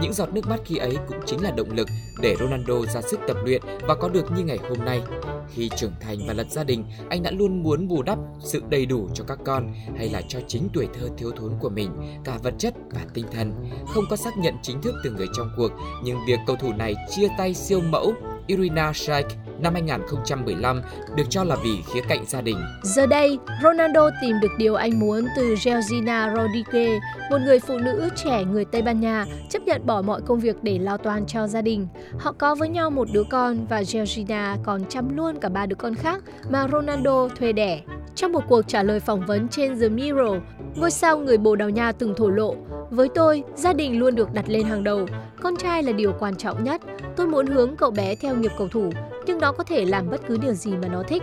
Những 0.00 0.12
giọt 0.12 0.32
nước 0.32 0.46
mắt 0.48 0.60
khi 0.64 0.76
ấy 0.76 0.96
cũng 1.08 1.16
chính 1.26 1.42
là 1.42 1.50
động 1.50 1.70
lực 1.70 1.88
để 2.22 2.36
Ronaldo 2.40 2.74
ra 2.94 3.00
sức 3.00 3.20
tập 3.28 3.36
luyện 3.44 3.62
và 3.88 3.94
có 3.94 4.08
được 4.08 4.32
như 4.36 4.44
ngày 4.44 4.58
hôm 4.68 4.84
nay. 4.84 5.02
Khi 5.50 5.70
trưởng 5.76 5.92
thành 6.00 6.18
và 6.26 6.34
lập 6.34 6.46
gia 6.50 6.64
đình, 6.64 6.84
anh 7.08 7.22
đã 7.22 7.30
luôn 7.30 7.62
muốn 7.62 7.88
bù 7.88 8.02
đắp 8.02 8.18
sự 8.40 8.62
đầy 8.68 8.86
đủ 8.86 9.08
cho 9.14 9.24
các 9.24 9.38
con 9.44 9.74
hay 9.96 10.08
là 10.08 10.22
cho 10.28 10.38
chính 10.48 10.68
tuổi 10.72 10.88
thơ 10.94 11.08
thiếu 11.18 11.30
thốn 11.36 11.52
của 11.60 11.70
mình, 11.70 11.90
cả 12.24 12.38
vật 12.42 12.54
chất 12.58 12.74
và 12.90 13.00
tinh 13.14 13.26
thần. 13.32 13.52
Không 13.88 14.04
có 14.10 14.16
xác 14.16 14.38
nhận 14.38 14.54
chính 14.62 14.82
thức 14.82 14.94
từ 15.04 15.10
người 15.10 15.26
trong 15.36 15.50
cuộc, 15.56 15.70
nhưng 16.04 16.18
việc 16.26 16.38
cầu 16.46 16.56
thủ 16.56 16.72
này 16.72 16.94
chia 17.10 17.28
tay 17.38 17.54
siêu 17.54 17.80
mẫu 17.80 18.12
Irina 18.46 18.92
Shayk 18.92 19.26
năm 19.64 19.74
2015 19.74 20.82
được 21.16 21.24
cho 21.30 21.44
là 21.44 21.56
vì 21.64 21.82
khía 21.92 22.00
cạnh 22.08 22.24
gia 22.26 22.40
đình. 22.40 22.56
Giờ 22.82 23.06
đây, 23.06 23.38
Ronaldo 23.62 24.10
tìm 24.22 24.36
được 24.42 24.50
điều 24.58 24.74
anh 24.74 24.98
muốn 24.98 25.26
từ 25.36 25.54
Georgina 25.64 26.34
Rodriguez, 26.34 27.00
một 27.30 27.38
người 27.44 27.58
phụ 27.60 27.78
nữ 27.78 28.08
trẻ 28.16 28.44
người 28.44 28.64
Tây 28.64 28.82
Ban 28.82 29.00
Nha, 29.00 29.26
chấp 29.50 29.62
nhận 29.62 29.86
bỏ 29.86 30.02
mọi 30.02 30.20
công 30.26 30.40
việc 30.40 30.56
để 30.62 30.78
lo 30.78 30.96
toan 30.96 31.26
cho 31.26 31.46
gia 31.46 31.62
đình. 31.62 31.88
Họ 32.18 32.32
có 32.32 32.54
với 32.54 32.68
nhau 32.68 32.90
một 32.90 33.08
đứa 33.12 33.24
con 33.30 33.66
và 33.66 33.82
Georgina 33.92 34.56
còn 34.64 34.84
chăm 34.88 35.16
luôn 35.16 35.36
cả 35.40 35.48
ba 35.48 35.66
đứa 35.66 35.76
con 35.76 35.94
khác 35.94 36.22
mà 36.50 36.66
Ronaldo 36.72 37.28
thuê 37.38 37.52
đẻ. 37.52 37.80
Trong 38.14 38.32
một 38.32 38.40
cuộc 38.48 38.62
trả 38.62 38.82
lời 38.82 39.00
phỏng 39.00 39.26
vấn 39.26 39.48
trên 39.48 39.80
The 39.80 39.88
Mirror, 39.88 40.36
ngôi 40.76 40.90
sao 40.90 41.18
người 41.18 41.38
Bồ 41.38 41.56
Đào 41.56 41.70
Nha 41.70 41.92
từng 41.92 42.14
thổ 42.14 42.28
lộ, 42.28 42.54
với 42.90 43.08
tôi, 43.14 43.42
gia 43.54 43.72
đình 43.72 43.98
luôn 43.98 44.14
được 44.14 44.34
đặt 44.34 44.44
lên 44.48 44.66
hàng 44.66 44.84
đầu. 44.84 45.06
Con 45.42 45.56
trai 45.56 45.82
là 45.82 45.92
điều 45.92 46.12
quan 46.18 46.36
trọng 46.36 46.64
nhất. 46.64 46.80
Tôi 47.16 47.26
muốn 47.26 47.46
hướng 47.46 47.76
cậu 47.76 47.90
bé 47.90 48.14
theo 48.14 48.36
nghiệp 48.36 48.52
cầu 48.58 48.68
thủ, 48.68 48.90
nhưng 49.26 49.38
nó 49.40 49.52
có 49.52 49.64
thể 49.64 49.84
làm 49.84 50.10
bất 50.10 50.20
cứ 50.28 50.36
điều 50.36 50.54
gì 50.54 50.76
mà 50.76 50.88
nó 50.88 51.02
thích. 51.02 51.22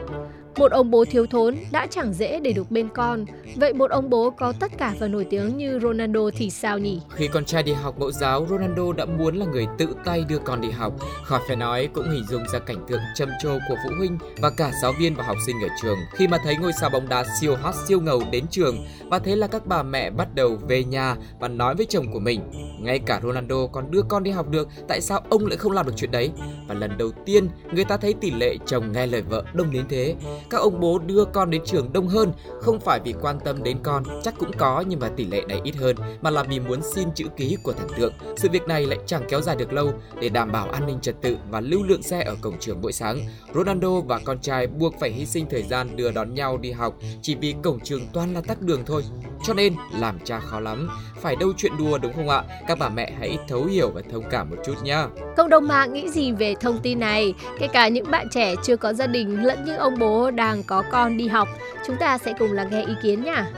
Một 0.58 0.72
ông 0.72 0.92
bố 0.92 1.06
thiếu 1.06 1.26
thốn 1.26 1.58
đã 1.72 1.88
chẳng 1.88 2.14
dễ 2.14 2.40
để 2.40 2.54
được 2.54 2.72
bên 2.72 2.90
con. 2.94 3.26
Vậy 3.56 3.74
một 3.74 3.92
ông 3.92 4.10
bố 4.10 4.30
có 4.30 4.54
tất 4.60 4.72
cả 4.78 4.94
và 5.00 5.08
nổi 5.08 5.26
tiếng 5.30 5.58
như 5.58 5.80
Ronaldo 5.80 6.22
thì 6.36 6.50
sao 6.50 6.80
nhỉ? 6.80 7.02
Khi 7.10 7.28
con 7.28 7.46
trai 7.46 7.64
đi 7.64 7.72
học 7.72 8.00
mẫu 8.00 8.12
giáo, 8.12 8.46
Ronaldo 8.50 8.94
đã 8.94 9.06
muốn 9.06 9.36
là 9.36 9.46
người 9.46 9.68
tự 9.78 9.96
tay 10.06 10.26
đưa 10.30 10.40
con 10.40 10.62
đi 10.62 10.70
học. 10.70 10.94
Khỏi 11.24 11.42
phải 11.48 11.56
nói 11.56 11.90
cũng 11.94 12.10
hình 12.12 12.24
dung 12.30 12.44
ra 12.54 12.60
cảnh 12.60 12.86
tượng 12.88 13.02
trầm 13.16 13.30
trồ 13.42 13.58
của 13.70 13.76
phụ 13.84 13.96
huynh 13.98 14.18
và 14.38 14.50
cả 14.50 14.72
giáo 14.82 14.94
viên 15.00 15.16
và 15.16 15.24
học 15.24 15.38
sinh 15.46 15.56
ở 15.62 15.68
trường 15.82 15.98
khi 16.12 16.28
mà 16.28 16.38
thấy 16.44 16.56
ngôi 16.58 16.72
sao 16.74 16.90
bóng 16.90 17.10
đá 17.10 17.26
siêu 17.42 17.56
hot 17.56 17.76
siêu 17.88 18.02
ngầu 18.02 18.24
đến 18.32 18.46
trường 18.48 18.86
và 19.10 19.20
thế 19.20 19.36
là 19.36 19.48
các 19.48 19.66
bà 19.66 19.84
mẹ 19.84 20.10
bắt 20.10 20.36
đầu 20.36 20.58
về 20.68 20.84
nhà 20.84 21.16
và 21.40 21.48
nói 21.48 21.76
với 21.76 21.86
chồng 21.86 22.12
của 22.14 22.20
mình 22.20 22.42
ngay 22.80 23.00
cả 23.00 23.20
Ronaldo 23.24 23.68
còn 23.72 23.92
đưa 23.92 24.02
con 24.02 24.24
đi 24.24 24.32
học 24.32 24.50
được 24.50 24.68
tại 24.88 25.02
sao 25.02 25.22
ông 25.30 25.46
lại 25.46 25.58
không 25.58 25.72
làm 25.72 25.86
được 25.86 25.94
chuyện 25.96 26.12
đấy 26.12 26.32
và 26.68 26.76
lần 26.76 26.98
đầu 26.98 27.12
tiên 27.26 27.48
người 27.74 27.86
ta 27.86 27.98
thấy 27.98 28.14
tỷ 28.14 28.32
lệ 28.32 28.58
chồng 28.66 28.92
nghe 28.92 29.08
lời 29.08 29.22
vợ 29.22 29.44
đông 29.54 29.72
đến 29.72 29.86
thế 29.90 30.16
các 30.50 30.58
ông 30.58 30.80
bố 30.80 31.00
đưa 31.00 31.26
con 31.26 31.50
đến 31.50 31.62
trường 31.66 31.94
đông 31.94 32.08
hơn, 32.08 32.32
không 32.62 32.80
phải 32.80 33.00
vì 33.06 33.14
quan 33.22 33.40
tâm 33.40 33.64
đến 33.64 33.78
con, 33.84 34.04
chắc 34.24 34.34
cũng 34.40 34.52
có 34.58 34.84
nhưng 34.88 35.00
mà 35.00 35.10
tỷ 35.10 35.26
lệ 35.26 35.42
này 35.48 35.62
ít 35.64 35.76
hơn, 35.76 35.96
mà 36.22 36.30
là 36.30 36.44
vì 36.44 36.60
muốn 36.60 36.82
xin 36.96 37.08
chữ 37.16 37.26
ký 37.38 37.58
của 37.64 37.74
thần 37.74 37.88
tượng. 37.98 38.14
Sự 38.38 38.50
việc 38.52 38.68
này 38.68 38.86
lại 38.86 39.00
chẳng 39.06 39.24
kéo 39.30 39.42
dài 39.42 39.56
được 39.56 39.74
lâu. 39.74 39.94
Để 40.22 40.30
đảm 40.30 40.52
bảo 40.52 40.70
an 40.70 40.88
ninh 40.88 41.00
trật 41.02 41.22
tự 41.22 41.38
và 41.50 41.62
lưu 41.62 41.84
lượng 41.84 42.04
xe 42.04 42.22
ở 42.24 42.36
cổng 42.42 42.60
trường 42.60 42.82
buổi 42.82 42.92
sáng, 42.92 43.20
Ronaldo 43.54 44.00
và 44.00 44.20
con 44.26 44.40
trai 44.40 44.68
buộc 44.68 44.94
phải 45.00 45.12
hy 45.12 45.26
sinh 45.26 45.46
thời 45.50 45.64
gian 45.64 45.96
đưa 45.96 46.12
đón 46.12 46.34
nhau 46.34 46.58
đi 46.58 46.72
học 46.72 46.96
chỉ 47.22 47.36
vì 47.36 47.56
cổng 47.64 47.80
trường 47.80 48.08
toàn 48.14 48.34
là 48.34 48.42
tắc 48.42 48.62
đường 48.62 48.84
thôi. 48.86 49.04
Cho 49.44 49.54
nên 49.54 49.76
làm 50.00 50.20
cha 50.24 50.40
khó 50.40 50.60
lắm. 50.60 50.90
Phải 51.22 51.36
đâu 51.36 51.50
chuyện 51.58 51.72
đùa 51.78 51.98
đúng 51.98 52.14
không 52.14 52.30
ạ? 52.30 52.44
Các 52.68 52.80
bà 52.80 52.90
mẹ 52.90 53.14
hãy 53.20 53.38
thấu 53.48 53.66
hiểu 53.66 53.90
và 53.90 54.02
thông 54.12 54.24
cảm 54.30 54.50
một 54.50 54.56
chút 54.66 54.74
nhá. 54.84 55.08
Cộng 55.38 55.50
đồng 55.50 55.68
mạng 55.68 55.94
nghĩ 55.94 56.10
gì 56.10 56.32
về 56.32 56.56
thông 56.62 56.80
tin 56.84 57.00
này? 57.00 57.34
Kể 57.60 57.68
cả 57.68 57.88
những 57.88 58.12
bạn 58.12 58.28
trẻ 58.32 58.56
chưa 58.64 58.76
có 58.76 58.94
gia 58.94 59.08
đình 59.08 59.44
lẫn 59.44 59.66
những 59.66 59.78
ông 59.78 59.94
bố 60.00 60.31
đang 60.36 60.64
có 60.64 60.84
con 60.92 61.18
đi 61.18 61.28
học. 61.28 61.48
Chúng 61.88 61.96
ta 62.00 62.18
sẽ 62.18 62.34
cùng 62.40 62.52
lắng 62.52 62.68
nghe 62.72 62.86
ý 62.86 62.94
kiến 63.04 63.24
nha. 63.24 63.52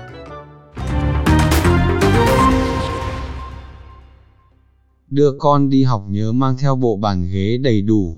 Đưa 5.07 5.31
con 5.39 5.69
đi 5.69 5.83
học 5.83 6.03
nhớ 6.09 6.31
mang 6.31 6.55
theo 6.61 6.75
bộ 6.75 6.95
bàn 6.95 7.29
ghế 7.33 7.57
đầy 7.57 7.81
đủ. 7.81 8.17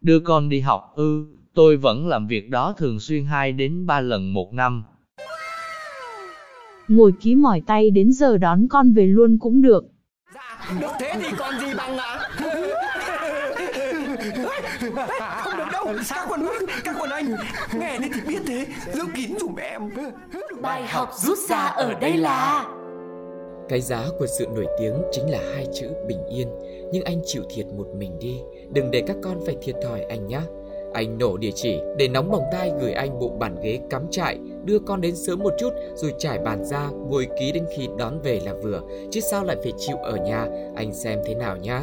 Đưa 0.00 0.20
con 0.20 0.48
đi 0.48 0.60
học 0.60 0.92
ư, 0.96 1.26
tôi 1.54 1.76
vẫn 1.76 2.08
làm 2.08 2.26
việc 2.26 2.50
đó 2.50 2.74
thường 2.78 3.00
xuyên 3.00 3.24
2 3.24 3.52
đến 3.52 3.86
3 3.86 4.00
lần 4.00 4.32
một 4.32 4.52
năm. 4.52 4.84
Ngồi 6.88 7.12
ký 7.20 7.34
mỏi 7.34 7.62
tay 7.66 7.90
đến 7.90 8.12
giờ 8.12 8.38
đón 8.38 8.66
con 8.70 8.92
về 8.92 9.06
luôn 9.06 9.38
cũng 9.38 9.62
được. 9.62 9.84
Được 10.80 10.90
thế 10.98 11.12
thì 11.20 11.28
còn 11.38 11.60
gì 11.60 11.74
bằng 11.76 11.98
ạ 11.98 12.28
Không 15.42 15.56
được 15.56 15.64
đâu 15.72 15.94
Các 16.08 16.26
con 16.28 16.40
các 16.84 16.96
con 16.98 17.10
anh 17.10 17.24
Nghe 17.74 17.98
đi 17.98 18.08
thì 18.14 18.20
biết 18.28 18.42
thế. 18.46 18.66
Giữ 18.92 19.02
kín 19.14 19.30
dùm 19.40 19.56
em. 19.56 19.90
Bài 20.60 20.82
học 20.86 21.10
rút 21.16 21.38
ra 21.48 21.64
ở 21.66 21.94
đây 21.94 22.16
là 22.16 22.66
Cái 23.68 23.80
giá 23.80 24.04
của 24.18 24.26
sự 24.26 24.46
nổi 24.54 24.66
tiếng 24.78 24.94
chính 25.12 25.30
là 25.30 25.38
hai 25.54 25.66
chữ 25.74 25.88
bình 26.08 26.26
yên. 26.30 26.48
Nhưng 26.92 27.04
anh 27.04 27.20
chịu 27.24 27.42
thiệt 27.50 27.66
một 27.66 27.86
mình 27.96 28.18
đi. 28.18 28.40
Đừng 28.72 28.90
để 28.90 29.02
các 29.06 29.16
con 29.22 29.40
phải 29.46 29.56
thiệt 29.62 29.74
thòi 29.82 30.02
anh 30.02 30.26
nhé 30.26 30.40
Anh 30.94 31.18
nổ 31.18 31.36
địa 31.36 31.50
chỉ 31.54 31.80
để 31.98 32.08
nóng 32.08 32.30
bỏng 32.30 32.44
tai 32.52 32.72
gửi 32.80 32.92
anh 32.92 33.18
bộ 33.18 33.28
bàn 33.28 33.56
ghế 33.62 33.78
cắm 33.90 34.06
trại 34.10 34.38
đưa 34.64 34.78
con 34.78 35.00
đến 35.00 35.16
sớm 35.16 35.38
một 35.38 35.52
chút 35.58 35.70
rồi 35.94 36.14
trải 36.18 36.38
bàn 36.38 36.64
ra, 36.64 36.88
ngồi 36.90 37.28
ký 37.40 37.52
đến 37.52 37.64
khi 37.76 37.88
đón 37.98 38.20
về 38.20 38.40
là 38.44 38.54
vừa, 38.62 38.80
chứ 39.10 39.20
sao 39.20 39.44
lại 39.44 39.56
phải 39.62 39.72
chịu 39.78 39.96
ở 39.96 40.16
nhà, 40.16 40.46
anh 40.76 40.94
xem 40.94 41.18
thế 41.26 41.34
nào 41.34 41.56
nhá. 41.56 41.82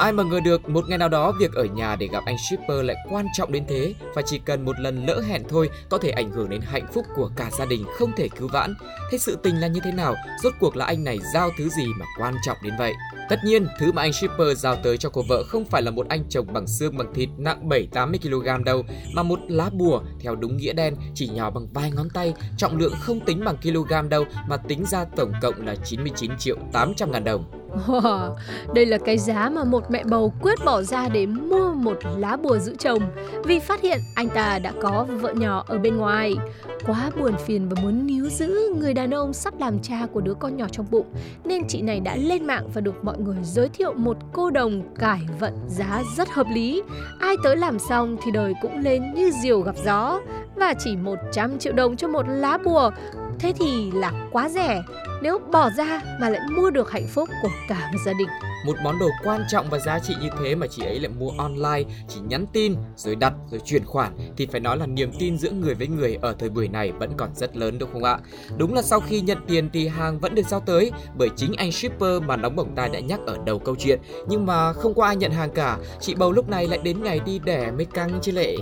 Ai 0.00 0.12
mà 0.12 0.22
ngờ 0.22 0.40
được 0.40 0.68
một 0.68 0.88
ngày 0.88 0.98
nào 0.98 1.08
đó 1.08 1.32
việc 1.32 1.52
ở 1.52 1.64
nhà 1.64 1.96
để 1.96 2.08
gặp 2.12 2.24
anh 2.26 2.36
shipper 2.38 2.84
lại 2.84 2.96
quan 3.10 3.26
trọng 3.32 3.52
đến 3.52 3.64
thế 3.68 3.94
và 4.14 4.22
chỉ 4.22 4.38
cần 4.38 4.64
một 4.64 4.80
lần 4.80 5.06
lỡ 5.06 5.20
hẹn 5.20 5.42
thôi 5.48 5.70
có 5.88 5.98
thể 5.98 6.10
ảnh 6.10 6.30
hưởng 6.30 6.50
đến 6.50 6.60
hạnh 6.60 6.86
phúc 6.92 7.06
của 7.16 7.30
cả 7.36 7.50
gia 7.58 7.64
đình 7.64 7.84
không 7.98 8.12
thể 8.16 8.28
cứu 8.28 8.48
vãn. 8.48 8.74
Thế 9.10 9.18
sự 9.18 9.38
tình 9.42 9.60
là 9.60 9.66
như 9.66 9.80
thế 9.84 9.92
nào? 9.92 10.14
Rốt 10.42 10.52
cuộc 10.60 10.76
là 10.76 10.84
anh 10.84 11.04
này 11.04 11.18
giao 11.34 11.50
thứ 11.58 11.68
gì 11.68 11.86
mà 11.98 12.06
quan 12.18 12.34
trọng 12.46 12.56
đến 12.62 12.72
vậy? 12.78 12.92
Tất 13.28 13.36
nhiên, 13.44 13.66
thứ 13.78 13.92
mà 13.92 14.02
anh 14.02 14.12
shipper 14.12 14.58
giao 14.58 14.76
tới 14.76 14.98
cho 14.98 15.08
cô 15.08 15.22
vợ 15.28 15.42
không 15.48 15.64
phải 15.64 15.82
là 15.82 15.90
một 15.90 16.08
anh 16.08 16.24
chồng 16.28 16.46
bằng 16.52 16.66
xương 16.66 16.96
bằng 16.96 17.14
thịt 17.14 17.28
nặng 17.38 17.68
7-80 17.68 18.58
kg 18.58 18.64
đâu, 18.64 18.82
mà 19.14 19.22
một 19.22 19.38
lá 19.48 19.70
bùa 19.72 20.00
theo 20.20 20.34
đúng 20.34 20.56
nghĩa 20.56 20.72
đen 20.72 20.94
chỉ 21.14 21.28
nhỏ 21.28 21.50
bằng 21.50 21.66
vài 21.72 21.90
ngón 21.90 22.10
tay, 22.10 22.34
trọng 22.56 22.78
lượng 22.78 22.94
không 23.00 23.20
tính 23.20 23.44
bằng 23.44 23.56
kg 23.62 24.08
đâu 24.08 24.24
mà 24.48 24.56
tính 24.56 24.84
ra 24.86 25.04
tổng 25.16 25.32
cộng 25.42 25.66
là 25.66 25.74
99 25.84 26.30
triệu 26.38 26.56
800 26.72 27.12
ngàn 27.12 27.24
đồng. 27.24 27.59
Wow, 27.86 28.34
đây 28.74 28.86
là 28.86 28.98
cái 28.98 29.18
giá 29.18 29.50
mà 29.50 29.64
một 29.64 29.90
mẹ 29.90 30.04
bầu 30.04 30.32
quyết 30.40 30.58
bỏ 30.64 30.82
ra 30.82 31.08
để 31.08 31.26
mua 31.26 31.72
một 31.74 31.98
lá 32.18 32.36
bùa 32.36 32.58
giữ 32.58 32.76
chồng 32.78 33.02
vì 33.44 33.58
phát 33.58 33.80
hiện 33.80 33.98
anh 34.14 34.28
ta 34.28 34.58
đã 34.58 34.72
có 34.82 35.06
vợ 35.20 35.32
nhỏ 35.32 35.64
ở 35.66 35.78
bên 35.78 35.96
ngoài. 35.96 36.36
Quá 36.86 37.10
buồn 37.20 37.32
phiền 37.46 37.68
và 37.68 37.82
muốn 37.82 38.06
níu 38.06 38.28
giữ 38.28 38.74
người 38.80 38.94
đàn 38.94 39.14
ông 39.14 39.32
sắp 39.32 39.54
làm 39.60 39.78
cha 39.82 40.06
của 40.12 40.20
đứa 40.20 40.34
con 40.34 40.56
nhỏ 40.56 40.66
trong 40.72 40.86
bụng 40.90 41.06
nên 41.44 41.68
chị 41.68 41.82
này 41.82 42.00
đã 42.00 42.16
lên 42.16 42.46
mạng 42.46 42.68
và 42.74 42.80
được 42.80 43.04
mọi 43.04 43.18
người 43.18 43.36
giới 43.42 43.68
thiệu 43.68 43.92
một 43.92 44.16
cô 44.32 44.50
đồng 44.50 44.82
cải 44.98 45.20
vận 45.40 45.54
giá 45.68 46.02
rất 46.16 46.28
hợp 46.28 46.46
lý. 46.54 46.82
Ai 47.20 47.36
tới 47.44 47.56
làm 47.56 47.78
xong 47.78 48.16
thì 48.24 48.30
đời 48.30 48.54
cũng 48.62 48.78
lên 48.78 49.14
như 49.14 49.30
diều 49.42 49.60
gặp 49.60 49.74
gió 49.84 50.20
và 50.56 50.74
chỉ 50.84 50.96
100 50.96 51.58
triệu 51.58 51.72
đồng 51.72 51.96
cho 51.96 52.08
một 52.08 52.24
lá 52.28 52.58
bùa 52.64 52.90
Thế 53.38 53.52
thì 53.58 53.90
là 53.90 54.12
quá 54.32 54.48
rẻ 54.48 54.82
nếu 55.22 55.38
bỏ 55.52 55.70
ra 55.76 56.02
mà 56.20 56.28
lại 56.28 56.40
mua 56.50 56.70
được 56.70 56.90
hạnh 56.90 57.06
phúc 57.06 57.28
của 57.42 57.50
cả 57.68 57.90
một 57.92 57.98
gia 58.06 58.12
đình. 58.12 58.28
Một 58.66 58.76
món 58.84 58.98
đồ 58.98 59.08
quan 59.24 59.42
trọng 59.50 59.70
và 59.70 59.78
giá 59.78 59.98
trị 59.98 60.14
như 60.20 60.28
thế 60.40 60.54
mà 60.54 60.66
chị 60.66 60.84
ấy 60.84 61.00
lại 61.00 61.12
mua 61.18 61.30
online, 61.38 61.90
chỉ 62.08 62.20
nhắn 62.28 62.46
tin 62.52 62.74
rồi 62.96 63.14
đặt 63.14 63.32
rồi 63.50 63.60
chuyển 63.64 63.84
khoản 63.84 64.12
thì 64.36 64.46
phải 64.46 64.60
nói 64.60 64.76
là 64.76 64.86
niềm 64.86 65.10
tin 65.18 65.38
giữa 65.38 65.50
người 65.50 65.74
với 65.74 65.86
người 65.86 66.18
ở 66.22 66.34
thời 66.38 66.48
buổi 66.48 66.68
này 66.68 66.92
vẫn 66.92 67.10
còn 67.16 67.28
rất 67.34 67.56
lớn 67.56 67.78
đúng 67.78 67.92
không 67.92 68.04
ạ? 68.04 68.18
Đúng 68.56 68.74
là 68.74 68.82
sau 68.82 69.00
khi 69.00 69.20
nhận 69.20 69.38
tiền 69.46 69.70
thì 69.72 69.88
hàng 69.88 70.20
vẫn 70.20 70.34
được 70.34 70.46
giao 70.46 70.60
tới 70.60 70.92
bởi 71.14 71.28
chính 71.36 71.52
anh 71.56 71.72
shipper 71.72 72.22
mà 72.22 72.36
nóng 72.36 72.56
bỏng 72.56 72.72
tai 72.76 72.88
đã 72.88 73.00
nhắc 73.00 73.20
ở 73.26 73.36
đầu 73.44 73.58
câu 73.58 73.76
chuyện. 73.78 74.00
Nhưng 74.28 74.46
mà 74.46 74.72
không 74.72 74.94
có 74.94 75.04
ai 75.04 75.16
nhận 75.16 75.32
hàng 75.32 75.50
cả, 75.50 75.78
chị 76.00 76.14
bầu 76.14 76.32
lúc 76.32 76.48
này 76.48 76.68
lại 76.68 76.78
đến 76.82 77.02
ngày 77.02 77.20
đi 77.20 77.38
đẻ 77.44 77.70
mới 77.70 77.84
căng 77.84 78.18
chứ 78.22 78.32
lệ. 78.32 78.56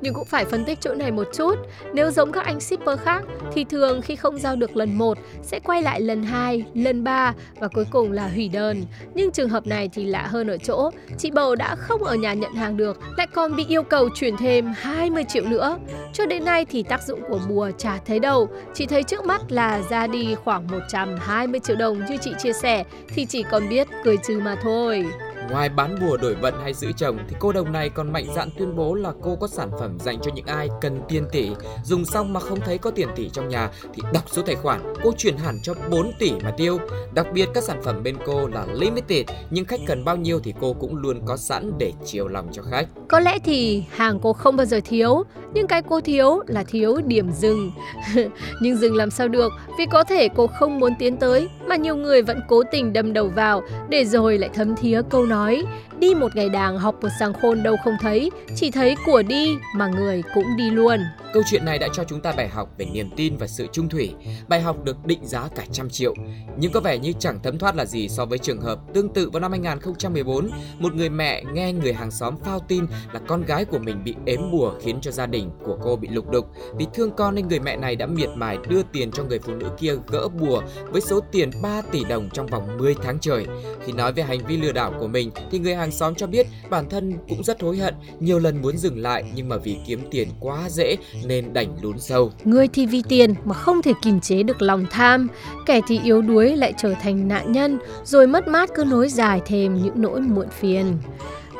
Nhưng 0.00 0.14
cũng 0.14 0.24
phải 0.24 0.44
phân 0.44 0.64
tích 0.64 0.80
chỗ 0.80 0.94
này 0.94 1.10
một 1.10 1.28
chút. 1.34 1.54
Nếu 1.92 2.10
giống 2.10 2.32
các 2.32 2.44
anh 2.44 2.60
shipper 2.60 3.00
khác 3.00 3.24
thì 3.52 3.64
thường 3.64 4.02
khi 4.02 4.16
không 4.16 4.38
giao 4.38 4.56
được 4.56 4.76
lần 4.76 4.98
một 4.98 5.13
sẽ 5.42 5.60
quay 5.60 5.82
lại 5.82 6.00
lần 6.00 6.22
2, 6.22 6.64
lần 6.74 7.04
3 7.04 7.34
và 7.60 7.68
cuối 7.68 7.84
cùng 7.90 8.12
là 8.12 8.28
hủy 8.28 8.48
đơn. 8.48 8.84
Nhưng 9.14 9.30
trường 9.30 9.48
hợp 9.48 9.66
này 9.66 9.90
thì 9.92 10.04
lạ 10.04 10.22
hơn 10.22 10.46
ở 10.46 10.56
chỗ, 10.58 10.90
chị 11.18 11.30
bầu 11.30 11.54
đã 11.54 11.76
không 11.76 12.04
ở 12.04 12.14
nhà 12.14 12.34
nhận 12.34 12.54
hàng 12.54 12.76
được, 12.76 13.00
lại 13.16 13.26
còn 13.34 13.56
bị 13.56 13.64
yêu 13.68 13.82
cầu 13.82 14.08
chuyển 14.14 14.36
thêm 14.36 14.72
20 14.76 15.24
triệu 15.28 15.44
nữa. 15.44 15.78
Cho 16.12 16.26
đến 16.26 16.44
nay 16.44 16.64
thì 16.64 16.82
tác 16.82 17.02
dụng 17.02 17.20
của 17.28 17.40
bùa 17.48 17.70
chả 17.78 17.98
thấy 18.06 18.18
đâu, 18.18 18.48
chỉ 18.74 18.86
thấy 18.86 19.02
trước 19.02 19.24
mắt 19.24 19.52
là 19.52 19.82
ra 19.90 20.06
đi 20.06 20.34
khoảng 20.34 20.66
120 20.66 21.60
triệu 21.60 21.76
đồng 21.76 22.04
như 22.04 22.16
chị 22.16 22.32
chia 22.38 22.52
sẻ 22.52 22.84
thì 23.08 23.26
chỉ 23.26 23.42
còn 23.42 23.68
biết 23.68 23.88
cười 24.04 24.16
trừ 24.16 24.40
mà 24.40 24.56
thôi. 24.62 25.06
Ngoài 25.50 25.68
bán 25.68 25.96
bùa 26.00 26.16
đổi 26.16 26.34
vận 26.34 26.54
hay 26.62 26.74
giữ 26.74 26.92
chồng 26.96 27.18
thì 27.28 27.36
cô 27.38 27.52
đồng 27.52 27.72
này 27.72 27.88
còn 27.88 28.12
mạnh 28.12 28.26
dạn 28.34 28.48
tuyên 28.58 28.76
bố 28.76 28.94
là 28.94 29.12
cô 29.22 29.36
có 29.36 29.46
sản 29.46 29.70
phẩm 29.80 29.98
dành 30.00 30.18
cho 30.22 30.30
những 30.34 30.46
ai 30.46 30.68
cần 30.80 31.00
tiền 31.08 31.24
tỷ. 31.32 31.50
Dùng 31.84 32.04
xong 32.04 32.32
mà 32.32 32.40
không 32.40 32.60
thấy 32.60 32.78
có 32.78 32.90
tiền 32.90 33.08
tỷ 33.16 33.28
trong 33.28 33.48
nhà 33.48 33.70
thì 33.94 34.02
đọc 34.12 34.24
số 34.26 34.42
tài 34.42 34.54
khoản, 34.54 34.80
cô 35.02 35.12
chuyển 35.18 35.36
hẳn 35.36 35.58
cho 35.62 35.74
4 35.90 36.12
tỷ 36.18 36.32
mà 36.44 36.50
tiêu. 36.56 36.78
Đặc 37.14 37.26
biệt 37.32 37.48
các 37.54 37.64
sản 37.64 37.82
phẩm 37.82 38.02
bên 38.02 38.16
cô 38.26 38.46
là 38.46 38.66
limited, 38.72 39.26
nhưng 39.50 39.64
khách 39.64 39.80
cần 39.86 40.04
bao 40.04 40.16
nhiêu 40.16 40.40
thì 40.44 40.54
cô 40.60 40.72
cũng 40.72 40.96
luôn 40.96 41.20
có 41.26 41.36
sẵn 41.36 41.72
để 41.78 41.92
chiều 42.04 42.28
lòng 42.28 42.48
cho 42.52 42.62
khách. 42.62 42.88
Có 43.08 43.20
lẽ 43.20 43.38
thì 43.44 43.84
hàng 43.90 44.18
cô 44.22 44.32
không 44.32 44.56
bao 44.56 44.66
giờ 44.66 44.80
thiếu, 44.84 45.22
nhưng 45.54 45.66
cái 45.66 45.82
cô 45.82 46.00
thiếu 46.00 46.40
là 46.46 46.64
thiếu 46.64 47.00
điểm 47.06 47.32
dừng. 47.32 47.72
nhưng 48.60 48.76
dừng 48.76 48.96
làm 48.96 49.10
sao 49.10 49.28
được 49.28 49.52
vì 49.78 49.86
có 49.86 50.04
thể 50.04 50.28
cô 50.28 50.46
không 50.46 50.78
muốn 50.78 50.92
tiến 50.98 51.16
tới 51.16 51.48
mà 51.68 51.76
nhiều 51.76 51.96
người 51.96 52.22
vẫn 52.22 52.40
cố 52.48 52.62
tình 52.72 52.92
đâm 52.92 53.12
đầu 53.12 53.28
vào 53.28 53.62
để 53.88 54.04
rồi 54.04 54.38
lại 54.38 54.50
thấm 54.54 54.76
thía 54.76 55.02
câu 55.10 55.26
nói 55.26 55.33
nói 55.34 55.66
đi 55.98 56.14
một 56.14 56.36
ngày 56.36 56.48
đàng 56.48 56.78
học 56.78 56.94
một 57.02 57.08
sàng 57.18 57.32
khôn 57.32 57.62
đâu 57.62 57.76
không 57.84 57.96
thấy, 58.00 58.30
chỉ 58.56 58.70
thấy 58.70 58.96
của 59.06 59.22
đi 59.22 59.56
mà 59.76 59.86
người 59.86 60.22
cũng 60.34 60.56
đi 60.56 60.70
luôn. 60.70 61.00
Câu 61.32 61.42
chuyện 61.50 61.64
này 61.64 61.78
đã 61.78 61.88
cho 61.92 62.04
chúng 62.04 62.20
ta 62.20 62.32
bài 62.32 62.48
học 62.48 62.68
về 62.78 62.86
niềm 62.86 63.10
tin 63.16 63.36
và 63.36 63.46
sự 63.46 63.66
trung 63.72 63.88
thủy. 63.88 64.14
Bài 64.48 64.60
học 64.60 64.84
được 64.84 65.06
định 65.06 65.18
giá 65.22 65.48
cả 65.56 65.64
trăm 65.72 65.90
triệu, 65.90 66.14
nhưng 66.58 66.72
có 66.72 66.80
vẻ 66.80 66.98
như 66.98 67.12
chẳng 67.18 67.38
thấm 67.42 67.58
thoát 67.58 67.76
là 67.76 67.84
gì 67.84 68.08
so 68.08 68.24
với 68.24 68.38
trường 68.38 68.60
hợp 68.60 68.78
tương 68.94 69.08
tự 69.08 69.30
vào 69.30 69.40
năm 69.40 69.50
2014, 69.50 70.50
một 70.78 70.94
người 70.94 71.08
mẹ 71.08 71.42
nghe 71.52 71.72
người 71.72 71.92
hàng 71.92 72.10
xóm 72.10 72.34
phao 72.44 72.60
tin 72.68 72.86
là 73.12 73.20
con 73.26 73.42
gái 73.42 73.64
của 73.64 73.78
mình 73.78 74.04
bị 74.04 74.14
ếm 74.24 74.40
bùa 74.50 74.72
khiến 74.82 74.98
cho 75.00 75.10
gia 75.10 75.26
đình 75.26 75.50
của 75.64 75.78
cô 75.82 75.96
bị 75.96 76.08
lục 76.08 76.30
đục. 76.30 76.46
Vì 76.76 76.86
thương 76.94 77.10
con 77.16 77.34
nên 77.34 77.48
người 77.48 77.60
mẹ 77.60 77.76
này 77.76 77.96
đã 77.96 78.06
miệt 78.06 78.30
mài 78.34 78.58
đưa 78.68 78.82
tiền 78.82 79.10
cho 79.12 79.24
người 79.24 79.38
phụ 79.38 79.54
nữ 79.54 79.66
kia 79.78 79.94
gỡ 80.08 80.28
bùa 80.28 80.62
với 80.88 81.00
số 81.00 81.20
tiền 81.32 81.50
3 81.62 81.82
tỷ 81.82 82.04
đồng 82.04 82.30
trong 82.32 82.46
vòng 82.46 82.78
10 82.78 82.94
tháng 83.02 83.18
trời. 83.18 83.46
Khi 83.84 83.92
nói 83.92 84.12
về 84.12 84.22
hành 84.22 84.46
vi 84.46 84.56
lừa 84.56 84.72
đảo 84.72 84.94
của 85.00 85.06
mình 85.06 85.30
thì 85.50 85.58
người 85.58 85.74
hàng 85.74 85.83
xóm 85.90 86.14
cho 86.14 86.26
biết 86.26 86.46
bản 86.70 86.88
thân 86.90 87.14
cũng 87.28 87.44
rất 87.44 87.62
hối 87.62 87.76
hận, 87.76 87.94
nhiều 88.20 88.38
lần 88.38 88.62
muốn 88.62 88.78
dừng 88.78 88.98
lại 88.98 89.24
nhưng 89.34 89.48
mà 89.48 89.56
vì 89.56 89.76
kiếm 89.86 90.00
tiền 90.10 90.28
quá 90.40 90.68
dễ 90.70 90.96
nên 91.24 91.52
đành 91.52 91.68
lún 91.82 91.98
sâu. 91.98 92.32
Người 92.44 92.68
thì 92.68 92.86
vì 92.86 93.02
tiền 93.08 93.34
mà 93.44 93.54
không 93.54 93.82
thể 93.82 93.92
kiềm 94.02 94.20
chế 94.20 94.42
được 94.42 94.62
lòng 94.62 94.86
tham, 94.90 95.28
kẻ 95.66 95.80
thì 95.86 96.00
yếu 96.04 96.22
đuối 96.22 96.56
lại 96.56 96.72
trở 96.78 96.94
thành 97.02 97.28
nạn 97.28 97.52
nhân, 97.52 97.78
rồi 98.04 98.26
mất 98.26 98.48
mát 98.48 98.70
cứ 98.74 98.84
nối 98.84 99.08
dài 99.08 99.40
thêm 99.46 99.82
những 99.82 99.94
nỗi 100.02 100.20
muộn 100.20 100.48
phiền. 100.60 100.98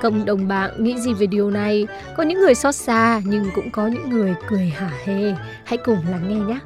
Cộng 0.03 0.25
đồng 0.25 0.49
bạn 0.49 0.85
nghĩ 0.85 0.99
gì 0.99 1.13
về 1.15 1.27
điều 1.27 1.51
này? 1.51 1.87
Có 2.17 2.23
những 2.23 2.41
người 2.41 2.55
xót 2.55 2.75
xa 2.75 3.23
nhưng 3.25 3.51
cũng 3.55 3.71
có 3.71 3.87
những 3.87 4.11
người 4.11 4.35
cười 4.49 4.67
hả 4.67 4.91
hê. 5.05 5.35
Hãy 5.65 5.79
cùng 5.85 5.99
lắng 6.11 6.29
nghe 6.29 6.55
nhé. 6.55 6.59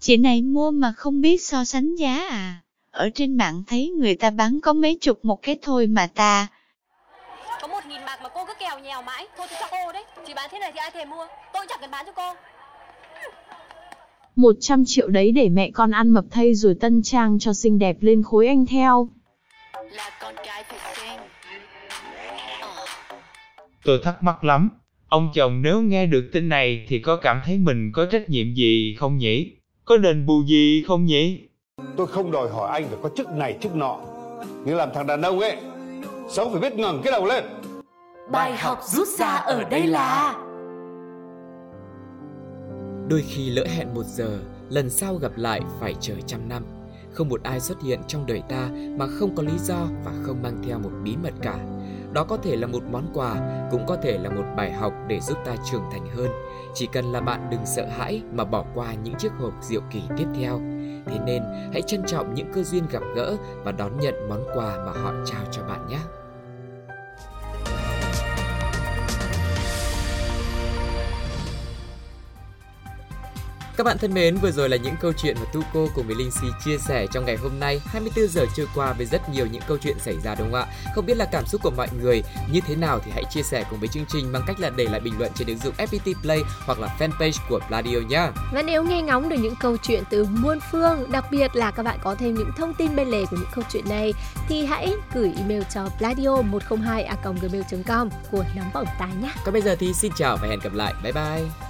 Chị 0.00 0.16
này 0.16 0.42
mua 0.42 0.70
mà 0.70 0.92
không 0.96 1.20
biết 1.20 1.42
so 1.42 1.64
sánh 1.64 1.94
giá 1.94 2.26
à? 2.30 2.60
Ở 2.90 3.10
trên 3.14 3.36
mạng 3.36 3.62
thấy 3.66 3.92
người 3.98 4.14
ta 4.14 4.30
bán 4.30 4.60
có 4.62 4.72
mấy 4.72 4.98
chục 5.00 5.24
một 5.24 5.42
cái 5.42 5.58
thôi 5.62 5.86
mà 5.86 6.06
ta. 6.06 6.46
Có 7.60 7.68
một 7.68 7.80
nghìn 7.88 8.00
bạc 8.06 8.18
mà 8.22 8.28
cô 8.34 8.46
cứ 8.46 8.52
kèo 8.60 8.78
nhèo 8.78 9.02
mãi. 9.02 9.26
Thôi 9.36 9.46
thì 9.50 9.56
cho 9.60 9.66
cô 9.70 9.92
đấy. 9.92 10.04
Chị 10.26 10.34
bán 10.34 10.50
thế 10.52 10.58
này 10.58 10.72
thì 10.72 10.78
ai 10.78 10.90
thèm 10.90 11.10
mua. 11.10 11.26
Tôi 11.52 11.66
chẳng 11.68 11.78
cần 11.80 11.90
bán 11.90 12.06
cho 12.06 12.12
cô. 12.12 12.34
100 14.36 14.84
triệu 14.86 15.08
đấy 15.08 15.32
để 15.32 15.48
mẹ 15.48 15.70
con 15.74 15.90
ăn 15.90 16.08
mập 16.08 16.24
thay 16.30 16.54
rồi 16.54 16.74
tân 16.80 17.02
trang 17.02 17.38
cho 17.38 17.52
xinh 17.52 17.78
đẹp 17.78 17.96
lên 18.00 18.22
khối 18.22 18.46
anh 18.46 18.66
theo. 18.66 19.08
Tôi 23.84 24.00
thắc 24.04 24.22
mắc 24.22 24.44
lắm. 24.44 24.68
Ông 25.08 25.30
chồng 25.34 25.62
nếu 25.62 25.80
nghe 25.80 26.06
được 26.06 26.30
tin 26.32 26.48
này 26.48 26.86
thì 26.88 26.98
có 26.98 27.16
cảm 27.16 27.40
thấy 27.44 27.58
mình 27.58 27.90
có 27.94 28.06
trách 28.12 28.28
nhiệm 28.28 28.54
gì 28.54 28.96
không 28.98 29.16
nhỉ? 29.18 29.56
Có 29.84 29.96
đền 29.96 30.26
bù 30.26 30.42
gì 30.42 30.84
không 30.86 31.04
nhỉ? 31.04 31.49
Tôi 31.96 32.06
không 32.06 32.30
đòi 32.30 32.48
hỏi 32.48 32.70
anh 32.72 32.88
phải 32.88 32.98
có 33.02 33.08
chức 33.16 33.30
này 33.30 33.58
chức 33.60 33.74
nọ. 33.74 33.98
Nhưng 34.64 34.76
làm 34.76 34.88
thằng 34.94 35.06
đàn 35.06 35.22
ông 35.22 35.40
ấy, 35.40 35.56
sống 36.28 36.52
phải 36.52 36.60
biết 36.60 36.78
ngẩng 36.78 37.00
cái 37.04 37.12
đầu 37.12 37.26
lên. 37.26 37.44
Bài 38.30 38.56
học 38.56 38.80
rút 38.84 39.08
ra 39.08 39.28
ở 39.28 39.64
đây 39.64 39.86
là 39.86 40.34
Đôi 43.08 43.24
khi 43.28 43.50
lỡ 43.50 43.64
hẹn 43.76 43.94
một 43.94 44.04
giờ, 44.06 44.38
lần 44.68 44.90
sau 44.90 45.14
gặp 45.14 45.32
lại 45.36 45.60
phải 45.80 45.94
chờ 46.00 46.14
trăm 46.26 46.48
năm. 46.48 46.62
Không 47.12 47.28
một 47.28 47.42
ai 47.42 47.60
xuất 47.60 47.82
hiện 47.82 48.00
trong 48.06 48.26
đời 48.26 48.42
ta 48.48 48.68
mà 48.98 49.06
không 49.18 49.34
có 49.36 49.42
lý 49.42 49.58
do 49.58 49.86
và 50.04 50.12
không 50.22 50.42
mang 50.42 50.62
theo 50.66 50.78
một 50.78 50.90
bí 51.04 51.16
mật 51.22 51.34
cả. 51.42 51.58
Đó 52.12 52.24
có 52.24 52.36
thể 52.36 52.56
là 52.56 52.66
một 52.66 52.82
món 52.90 53.06
quà, 53.14 53.34
cũng 53.70 53.86
có 53.86 53.96
thể 53.96 54.18
là 54.18 54.30
một 54.30 54.44
bài 54.56 54.72
học 54.72 54.92
để 55.08 55.20
giúp 55.20 55.38
ta 55.44 55.56
trưởng 55.70 55.82
thành 55.92 56.06
hơn. 56.16 56.28
Chỉ 56.74 56.88
cần 56.92 57.04
là 57.12 57.20
bạn 57.20 57.48
đừng 57.50 57.66
sợ 57.66 57.86
hãi 57.86 58.22
mà 58.32 58.44
bỏ 58.44 58.64
qua 58.74 58.94
những 58.94 59.14
chiếc 59.14 59.32
hộp 59.38 59.52
diệu 59.62 59.80
kỳ 59.90 60.02
tiếp 60.16 60.26
theo. 60.34 60.60
Thế 61.10 61.18
nên 61.24 61.42
hãy 61.72 61.82
trân 61.82 62.02
trọng 62.06 62.34
những 62.34 62.52
cơ 62.52 62.62
duyên 62.62 62.84
gặp 62.90 63.02
gỡ 63.14 63.36
và 63.64 63.72
đón 63.72 64.00
nhận 64.00 64.28
món 64.28 64.44
quà 64.54 64.76
mà 64.86 64.92
họ 64.92 65.12
trao 65.24 65.42
cho 65.50 65.62
bạn 65.62 65.86
nhé. 65.88 65.98
Các 73.80 73.84
bạn 73.84 73.98
thân 73.98 74.14
mến, 74.14 74.36
vừa 74.36 74.50
rồi 74.50 74.68
là 74.68 74.76
những 74.76 74.94
câu 75.00 75.12
chuyện 75.12 75.36
mà 75.40 75.46
Tuco 75.52 75.92
cùng 75.94 76.06
với 76.06 76.16
Linh 76.16 76.30
Si 76.30 76.46
chia 76.64 76.78
sẻ 76.78 77.06
trong 77.12 77.24
ngày 77.24 77.36
hôm 77.36 77.60
nay. 77.60 77.80
24 77.86 78.28
giờ 78.28 78.44
trôi 78.56 78.66
qua 78.74 78.92
với 78.92 79.06
rất 79.06 79.28
nhiều 79.28 79.46
những 79.46 79.62
câu 79.66 79.78
chuyện 79.78 79.98
xảy 79.98 80.14
ra 80.24 80.34
đúng 80.34 80.52
không 80.52 80.60
ạ? 80.60 80.66
Không 80.94 81.06
biết 81.06 81.16
là 81.16 81.24
cảm 81.32 81.46
xúc 81.46 81.60
của 81.64 81.70
mọi 81.76 81.88
người 82.02 82.22
như 82.52 82.60
thế 82.66 82.76
nào 82.76 83.00
thì 83.04 83.10
hãy 83.14 83.24
chia 83.30 83.42
sẻ 83.42 83.64
cùng 83.70 83.80
với 83.80 83.88
chương 83.88 84.04
trình 84.08 84.32
bằng 84.32 84.42
cách 84.46 84.60
là 84.60 84.70
để 84.70 84.84
lại 84.84 85.00
bình 85.00 85.14
luận 85.18 85.32
trên 85.34 85.48
ứng 85.48 85.58
dụng 85.58 85.74
FPT 85.78 86.14
Play 86.22 86.42
hoặc 86.66 86.78
là 86.80 86.96
fanpage 86.98 87.38
của 87.48 87.60
Pladio 87.68 87.98
nhá. 88.08 88.30
Và 88.52 88.62
nếu 88.62 88.84
nghe 88.84 89.02
ngóng 89.02 89.28
được 89.28 89.36
những 89.36 89.56
câu 89.60 89.76
chuyện 89.76 90.02
từ 90.10 90.24
muôn 90.24 90.58
phương, 90.72 91.12
đặc 91.12 91.24
biệt 91.30 91.56
là 91.56 91.70
các 91.70 91.82
bạn 91.82 91.98
có 92.02 92.14
thêm 92.14 92.34
những 92.34 92.50
thông 92.56 92.74
tin 92.74 92.96
bên 92.96 93.08
lề 93.08 93.24
của 93.30 93.36
những 93.36 93.50
câu 93.54 93.64
chuyện 93.70 93.84
này 93.88 94.14
thì 94.48 94.64
hãy 94.64 94.92
gửi 95.14 95.32
email 95.36 95.62
cho 95.74 95.88
pladio 95.98 96.42
102 96.42 97.08
gmail 97.24 97.62
com 97.86 98.10
của 98.30 98.44
nóng 98.56 98.70
bỏng 98.74 98.86
tai 98.98 99.10
nhé. 99.22 99.30
Còn 99.44 99.52
bây 99.52 99.62
giờ 99.62 99.76
thì 99.78 99.92
xin 99.92 100.12
chào 100.16 100.36
và 100.42 100.48
hẹn 100.48 100.60
gặp 100.60 100.74
lại. 100.74 100.94
Bye 101.02 101.12
bye. 101.12 101.69